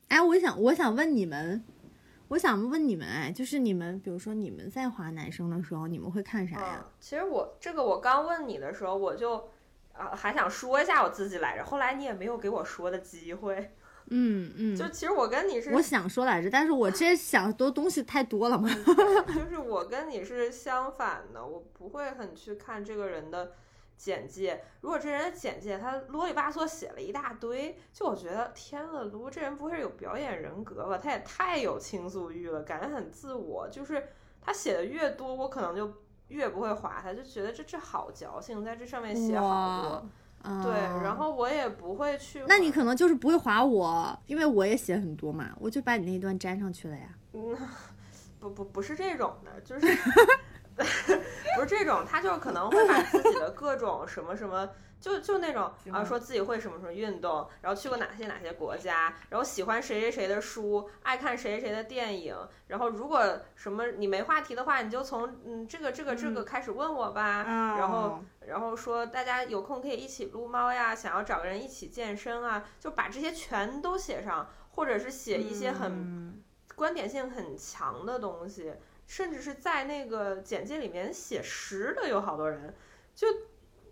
[0.09, 1.65] 哎，我想我想问你们。
[2.29, 6.87] 我想问你们，哎，就是你们，比如说你们在划男生的时候，你们会看啥呀？
[7.01, 9.49] 其实我这个我刚问你的时候，我就
[9.95, 13.71] 啊还想说一下我自己来着，后来你也没有给我说的机会。
[14.11, 14.77] 嗯嗯。
[14.77, 18.69] 就其实我跟你是，我想说来着，但是我这想多东西太多了嘛。
[19.29, 23.53] 就是我跟你是相反的，我不会很去看这个人的。
[23.99, 30.97] 简介，如果这人的简介他啰里吧嗦写了一大堆，就我觉得天了噜，这人不会是有表演人格吧？
[30.97, 33.69] 他也太有倾诉欲了，感觉很自我。
[33.69, 35.93] 就是他写的越多，我可能就
[36.29, 40.07] 越不会划他，就觉得这这好矫情，在这上面写好多。
[40.43, 40.73] 对，
[41.03, 42.43] 然后我也不会去。
[42.47, 47.09] 那你可能就是不会划我，因为我也写很多嘛，我就把你那一段粘上去了呀。
[47.33, 47.57] 嗯，
[48.39, 49.99] 不不不是这种的，就是。
[51.57, 54.69] 不是这种，他就是可能会把自己的各种什么什么，
[55.01, 62.37] 就就那种啊，说自己会什么什么运动，然后去过哪些哪些国家，然后喜欢谁谁谁的书，爱看谁谁谁的电影，
[62.69, 63.21] 然后如果
[63.57, 67.43] 什么你没话题的话，你就从嗯这个这个这个开始问我吧，
[67.77, 76.43] 然后然后说大家有空可以一起撸猫呀，想要找个人一起健身啊，就把这些全都写上，或者是写一些很
[76.75, 78.75] 观点性很强的东西。
[79.07, 82.75] 甚至是在那个简介里面写实的有好多人，
[83.15, 83.27] 就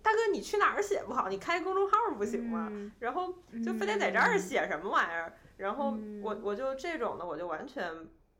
[0.02, 2.70] 大哥你去哪儿写不好，你开公众号不行吗？
[2.98, 3.32] 然后
[3.64, 5.32] 就非得在这儿写什么玩意儿？
[5.56, 7.90] 然后我我就这种的我就完全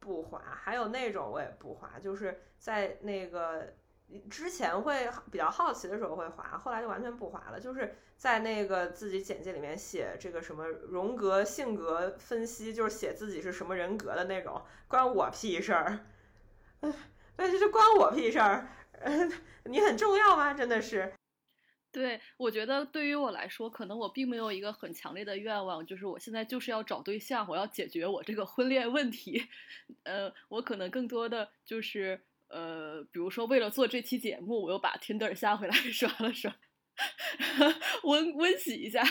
[0.01, 3.73] 不划，还有那种我也不划，就是在那个
[4.31, 7.61] 之前会比较好奇的时候会划，后来就完全不划了。
[7.61, 16.07] 就是在那个自己简介里面写这个什么荣格性格分析，就是写自己是什么人格的那种，关我屁事儿。
[17.39, 18.69] 那这就关我屁事儿，
[19.65, 20.55] 你很重要吗？
[20.55, 21.13] 真的是。
[21.93, 29.49] 对，我觉得对于我来说，可能我并没有一个很强烈的愿望，就是我现在就是要找对象，我要解决我这个婚恋问题。
[30.05, 36.55] 呃，我可能更多的就是呃，比如说为了做这期节目，我又把 Tinder 下回来 刷了刷，
[38.05, 39.03] 温温习一下。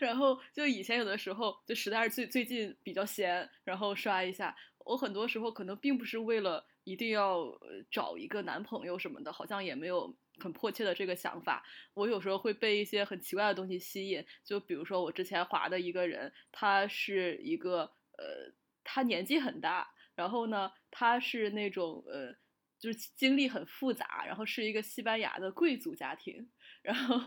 [0.00, 4.54] 然后就以前有的时候，就实在是最最近比较闲，然后刷一下。
[4.84, 6.66] 我很多时候可能并不是为了。
[6.86, 7.46] 一定要
[7.90, 11.64] 找一个男朋友什么的，好像也没有很迫切的这个想法。
[11.94, 18.52] 我有时候会被一些很奇怪的东西吸引，就比如说我之前划的一个人，他是一个呃，
[18.84, 22.36] 他年纪很大，然后呢，他是那种呃，
[22.84, 26.46] 就是经历很复杂，然后是一个西班牙的贵族家庭，
[26.82, 27.18] 然后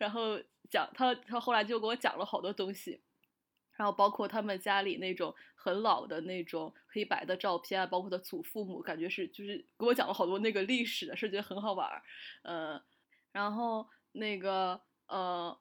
[0.00, 3.00] 然后讲他他后来就给我讲了好多东西。
[3.76, 12.02] 然后包括他们家里那种很老的那种黑白的照片，包括他祖父母，感觉是就是给我讲了好多那个历史的事，觉得很好玩儿。
[12.42, 12.82] 呃，
[13.32, 15.56] 然后那个呃，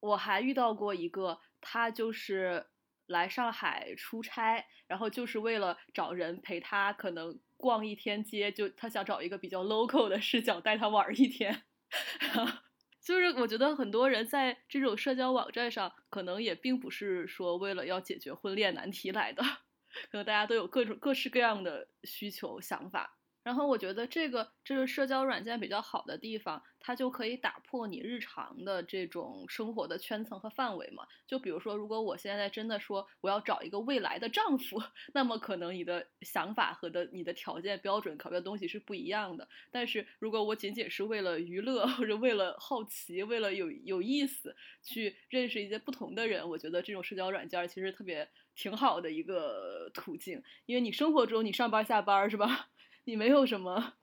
[0.00, 2.66] 我还遇到过一个，他就是
[3.06, 11.64] 来上海出差，然后就是为了找人陪他，可能逛一天街，就他想找一个比较 local 的视角带他玩一天。
[13.04, 19.42] 就是我觉得很多人在这种社交网站上，可能也并不是说为了要解决婚恋难题来的，
[20.10, 23.18] 可能大家都有各种各式各样的需求想法。
[23.44, 31.06] 然后我觉得这个这是社交软件比较好的地方，它就可以打破你日常的这种生活的圈层和范围嘛。
[31.26, 34.82] 就比如说，如果我现在真的说我要找一个未来的丈夫，
[35.12, 39.46] 那么可能你的想法和的你的条件标准考虑的东西是不一样的。
[39.70, 48.26] 但是如果我仅仅是为了娱乐或者为了好奇，为了有有意思去认识一些不同的人，我觉得这种社交软件其实特别
[48.56, 52.70] 挺好的一个途径，因为你生活中你上班下班是吧？
[53.04, 53.94] 你没有什么，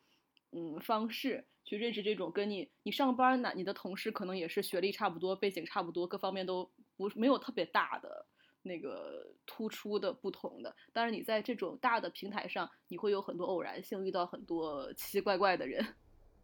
[0.51, 8.25] 嗯，方式去认识这种跟你你上班呢，你的同事可能也是学历差不多，背景差不多，各方面都不没有特别大的
[8.61, 10.75] 那个突出的不同的。
[10.93, 15.95] 但是你在这种大的平台上，你会有很多偶然性，遇到很多奇奇怪怪的人。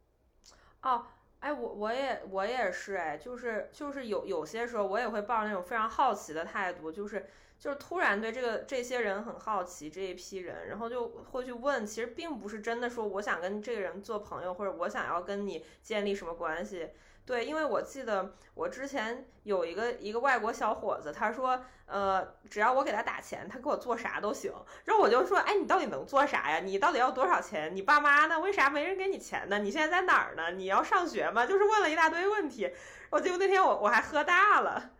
[0.82, 1.05] 哦，
[1.40, 7.26] 哎，我我也我也是，哎，就是就是有有些时候我也会抱着那种非常好奇的态度，就是。
[7.60, 16.92] 就是突然对这个这些人很好奇这一批人，然后就会去问，其实并不是真的说我想跟这个人做朋友，或者我想要跟你建立什么关系。
[17.28, 24.54] 对，因为我记得我之前有一个一个外国小伙子，他说，呃，只要我给他打钱，他给我做啥都行。
[24.86, 26.60] 然后我就说，哎，你到底能做啥呀？
[26.60, 27.76] 你到底要多少钱？
[27.76, 28.40] 你爸妈呢？
[28.40, 29.60] 为啥没人给你钱呢？
[29.60, 30.52] 你现在在哪儿呢？
[30.52, 31.46] 你要上学吗？
[31.46, 32.72] 就是问了一大堆问题。
[33.10, 34.92] 我记得那天我我还喝大了。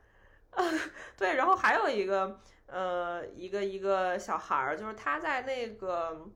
[1.16, 6.28] 对，然后还有一个，呃，一个一个小孩儿，就是他在那个，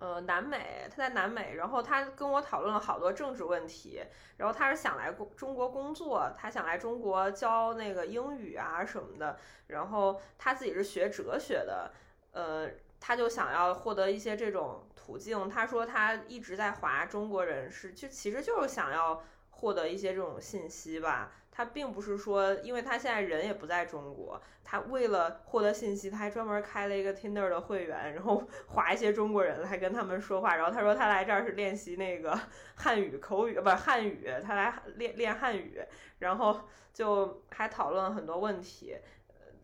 [0.00, 4.02] 呃，南美，他在南美，然后他跟我讨论了好多政治问题，
[4.36, 9.38] 然后他是想来中国工作，他想来中国教那个英语啊什么的，
[9.68, 11.92] 然后他自己是学哲学的，
[12.32, 12.68] 呃，
[13.00, 21.32] 他就想要获得一些这种途径，他说他一直在划中国人士，就其实就是想要获得一些这种信息吧。
[21.56, 30.56] 他并不是说，因为他现在人也不在中国，他为了获得信息，他还专门开了一个 Tinder 的会员，然后 划一些中国人来跟他们说话。
[30.56, 32.36] 然后他说他来这儿是练习那个
[32.74, 35.80] 汉语口语，不是汉语，他来练练汉语。
[36.18, 36.58] 然后
[36.92, 38.96] 就还讨论了很多问题，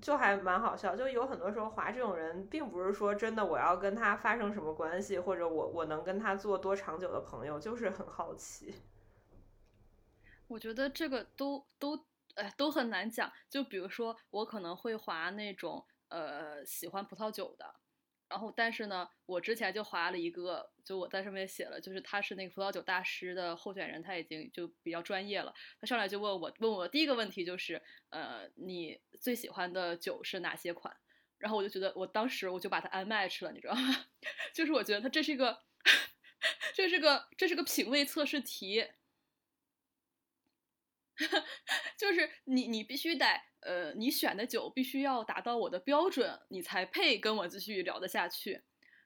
[0.01, 0.95] 就还蛮好笑。
[0.95, 8.75] 就有很多时候划这种人，并不是说真的我要跟他发生什么关系，或者我我能跟他做多长久的朋友，就是很好奇。
[10.51, 13.33] 我觉得这个都都哎都很难讲。
[13.49, 17.73] 就比如说，我可能会划那种呃喜欢葡萄酒的，
[18.29, 25.55] 然后但是呢，我之前就划了一个，就我在上面写了，就是他是那个葡萄酒大师的候选人，他已经就比较专业了。
[25.81, 30.97] 他上来就问我，问我第一个问题就是呃你最喜欢的酒是哪些款？
[31.39, 34.07] 然后我就觉得我当时我就把他 unmatch 了，你知道吗？
[34.53, 35.63] 就是我觉得他这是一个
[36.75, 38.85] 这是个这是个品味测试题。
[41.99, 43.27] 就是你，你必须得，
[43.61, 48.63] 呃，你选的酒必须要达到我的标准，你才配跟我继续聊得下去。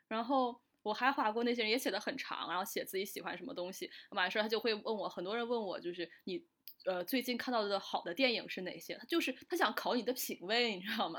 [0.09, 3.91] 然后我还划过那些人，也写的很长，然后写自己喜欢什么东西。
[4.11, 6.41] 完事儿他就会问我，很多人问我，就是你，
[6.87, 8.95] 呃，最近看到的好的电影是哪些？
[8.97, 11.19] 他就是他想考你的品味，你知道吗？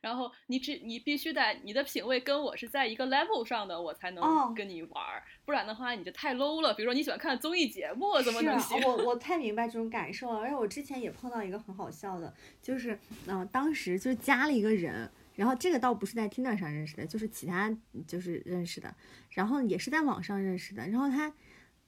[0.00, 6.72] 然后你只你必须得你的品味跟我是在一个 level 上的，我才能跟你玩儿，不然的话你就太 low 了。
[6.74, 8.80] 比如说你喜欢看综艺节目，怎么能行？
[8.82, 10.40] 我我太明白这种感受了。
[10.40, 12.32] 而且我之前也碰到一个很好笑的，
[12.62, 17.76] 就是嗯，当时就加了一个人，然后这个倒不是在 Tinder 上认识的，就是其他
[18.06, 18.94] 就是认识的，
[19.30, 20.86] 然后也是在网上认识的。
[20.88, 21.32] 然后他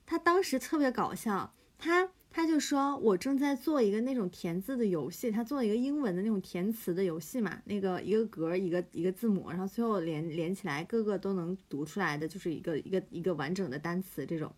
[0.04, 2.10] 他当时特别搞笑，他。
[2.30, 14.54] 他就说，我正在做一个那种填字的游戏，他做了一个英文的那种填词的游戏嘛，那个一个格一个一个字母，然后最后连连起来，各个都能读出来的，就是一个一个一个完整的单词这种。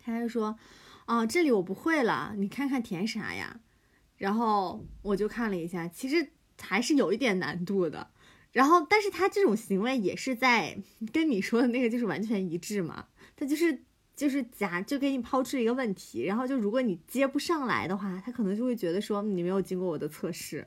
[0.00, 0.58] 他就说，
[1.06, 3.60] 哦，这里我不会了，你看看填啥呀？
[4.16, 8.10] 然后我就看了一下，其实还是有一点难度的。
[8.50, 10.82] 然后，但是他这种行为也是在
[11.12, 13.84] 跟你说的那个就是完全一致嘛，他就是。
[14.18, 20.66] 就是假就给你抛出一个问题，然后就如果你接不上来的话，他可能就会觉得说你没有经过我的测试。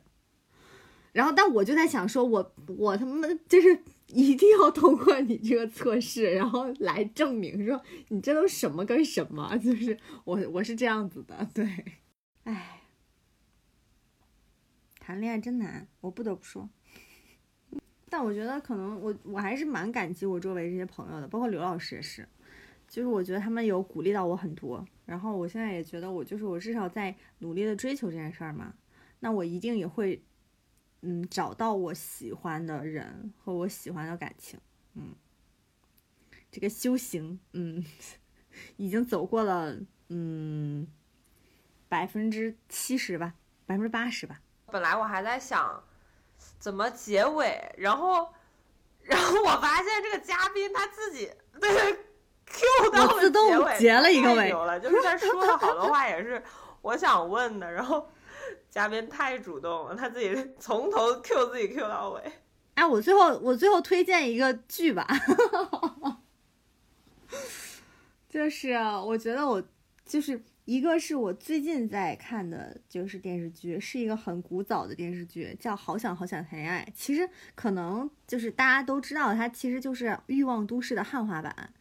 [1.12, 3.78] 然后，但我就在想说，我我他妈就是
[4.08, 11.68] 一定要通过你这个测试，然后来证明说你这都什么跟什么，就是我我是这样子的，对，
[12.46, 12.82] 哎，
[15.02, 16.70] 谈恋爱真难，我不得不说。
[18.10, 22.26] 但我觉得可能我我还是蛮感激我周围这些朋友的，包括刘老师也是。
[22.92, 28.74] 就是我觉得他们有鼓励到我很多，然后我现在也觉得我就是我至少在努力的追求这件事儿嘛，
[29.22, 30.22] 那我一定也会，
[31.00, 34.60] 嗯，找到我喜欢的人和我喜欢的感情，
[34.96, 35.16] 嗯，
[36.52, 37.82] 这个修行，嗯，
[38.76, 39.74] 已经走过了，
[40.10, 40.86] 嗯，
[41.88, 43.36] 百分之七十吧，
[43.66, 44.42] 百分之八十吧。
[44.66, 45.82] 本来我还在想
[46.60, 48.34] 怎么结尾，然后。
[49.04, 51.28] 然后我发现这个嘉宾他自己
[51.60, 51.98] 对
[52.54, 53.44] Q 到我自动
[53.78, 56.42] 结了一个尾了，就是他说的好多话也是
[56.82, 58.08] 我想问的，然后
[58.70, 62.32] 嘉宾太主动了，他自己从头 Q 自己 Q 到尾。
[62.76, 65.08] 哎，我最后我最后推荐一个剧吧，
[68.30, 68.72] 就是
[69.06, 69.62] 我觉得我
[70.06, 76.86] 就是一个是我最近在看的，就是电视剧，是一个很古早的电视剧，叫《好想好想谈恋爱》。
[76.96, 81.74] 其实可能就是大家都知道，它其实就是《欲望都市》的汉化版。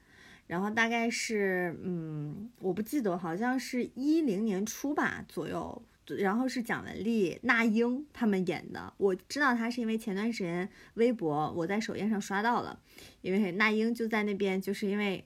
[0.51, 5.81] 然后大概是嗯，我不记得，好像是一零年初吧左右。
[6.19, 8.93] 然后是蒋雯丽、那英他们演的。
[8.97, 12.81] 我知道他是因为前段时间微博我在首页上刷到了，
[13.21, 15.25] 因为那英就在那边，就是因为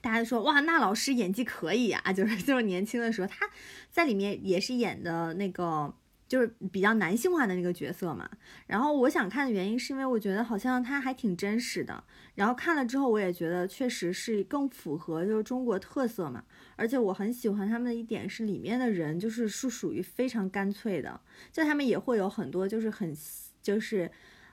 [0.00, 3.48] 大家说哇，那老师演技可以啊， 就是就是年轻的时候他
[3.92, 5.94] 在里面也是演的那个。
[6.30, 8.30] 就是比较男性化的那个角色嘛，
[8.68, 12.04] 然后我想看的原因是因为我觉得好像他还挺真实的，
[12.36, 16.44] 然后看了之后我也觉得确实是更符合就是中国特色嘛，
[16.76, 21.20] 而且我很喜欢他们的一点是里面的人就是是属于非常干脆的，
[21.50, 23.12] 就他们也会有很多就是很
[23.60, 24.08] 就是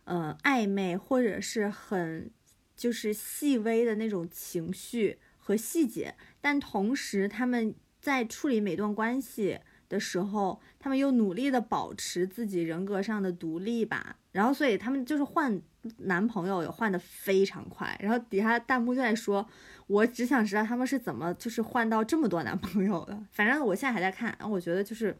[0.05, 2.31] 呃暧昧或者是很
[2.75, 9.59] 就是细微的那种情绪和细节，但同时他们在处理每段关系。
[9.89, 15.61] 的时候，他们又努力的保持自己人格上的独立吧，然后所以他们就是换
[15.99, 19.47] 男朋友也换的非常快，然后底下弹幕就在说，
[19.87, 23.17] 我只想知道他们是怎么就是换到这么多男朋友的。
[23.31, 25.17] 反正我现在还在看，我觉得就是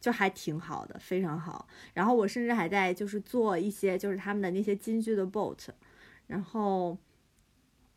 [0.00, 1.66] 就还挺好的，非常好。
[1.92, 5.58] 然后我甚至还在就是做一些就是他们的那些金句的 bot，
[6.28, 6.96] 然后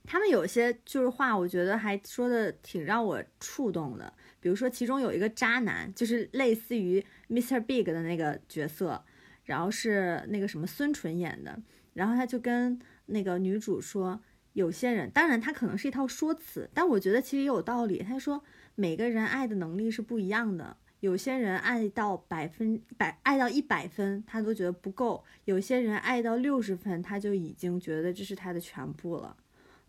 [0.03, 4.11] 他们有些就是话，我觉得还说的挺让我触动的。
[4.40, 7.60] 比如说，其中有一个渣男，就是类似于 Mr.
[7.60, 9.04] Big 的那个角色，
[9.46, 11.60] 然后是那个什么孙淳演的，
[11.94, 14.22] 然后他就跟那个女主说，
[14.54, 18.04] 有些人，当然他可能是一套说辞，但我觉得其实也有道理。
[18.04, 18.44] 他说，
[18.76, 29.36] 每个人爱的能力是不一样的，有些人爱到百分百，爱到一百分，他都觉得不够；有些人爱到六十分，他就已经觉得这是他的全部了。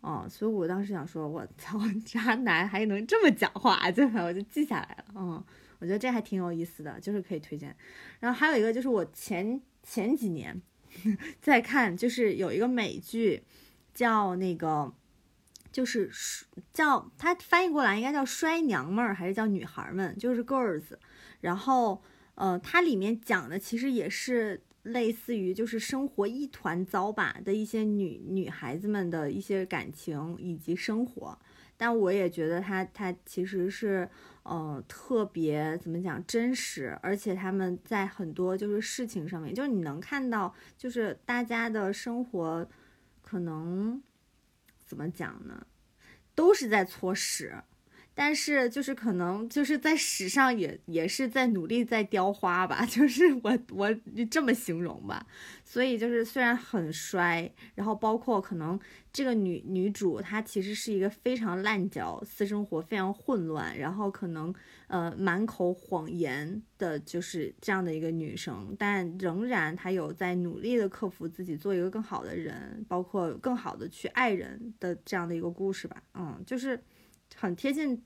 [0.01, 5.13] 哦，所以我当时想说，我操，渣男还能这么讲话，就我就记下来了。
[5.15, 5.43] 嗯，
[5.79, 7.75] 我觉得这还挺有意思的，就是可以推荐。
[8.21, 10.61] 然后还有一个就是我前前几年
[11.41, 13.43] 在看，就是有一个美剧
[13.93, 14.93] 叫那个，
[15.71, 16.09] 就是
[16.71, 20.83] 叫它翻译过来应该叫衰娘们儿还是叫女孩们，就是 girls。
[21.41, 22.01] 然后
[22.35, 24.63] 呃，它里面讲的其实也是。
[24.83, 31.37] 类似于就是生活一团糟吧的一些女女孩子们的一些感情以及生活，
[31.77, 34.09] 但我也觉得她她其实是
[34.43, 42.67] 呃特别怎么讲真实，而且他们在很多就是事情上面，就是你能看到就是大家的生活
[43.21, 44.01] 可能
[44.85, 45.67] 怎么讲呢，
[46.33, 47.53] 都是在搓屎。
[48.21, 53.89] 但是就是可能就是在史上也也是在努力在雕花吧， 就是我我
[54.29, 55.25] 这么形容吧。
[55.63, 58.77] 所以就是虽然很衰，然后包括可能
[59.13, 64.53] 这个女女主她其实是一个非常烂脚，私生活非常混乱，然后可能
[64.87, 76.03] 呃满口谎言的就是这样的一个女生，但仍然她有在努力的克服自己，做一个更好的人，包括更好的去爱人的这样的一个故事吧。
[76.15, 76.83] 嗯，就是
[77.39, 78.03] 很贴近。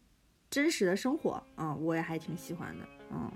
[0.50, 3.32] 真实的生活，嗯，我也还挺喜欢的，嗯。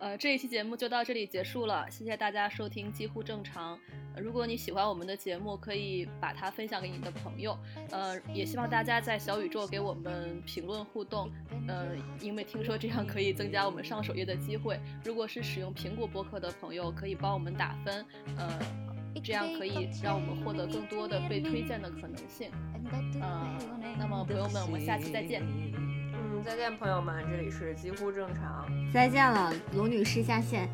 [0.00, 3.78] 呃，这一期节目就到这里结束了，谢谢大家收听，几乎正常。
[4.16, 7.56] 如果你喜欢我们的节目，可以把它分享给你的朋友，
[7.92, 11.30] 呃，也希望大家在小宇宙给我们评论互动，
[11.68, 14.80] 呃，因为听说这样可以增加我们上首页的机会。
[15.04, 18.04] 如果是使用苹果播客的朋友，可以帮我们打分，
[18.36, 18.87] 呃。
[19.22, 22.50] 这样可以让我们获得更多的被推荐的可能性，
[22.92, 23.20] 嗯，
[23.98, 25.42] 那么朋友们，我们下期再见。
[25.42, 28.66] 嗯，再见，朋友们，这里是几乎正常。
[28.92, 30.68] 再见了，卢女士下线，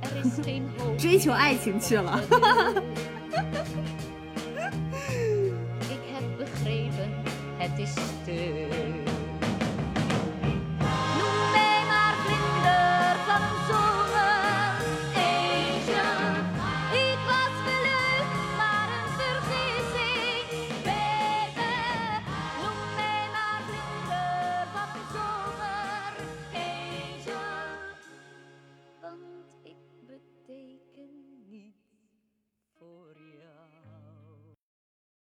[0.99, 2.21] 追求爱情去了。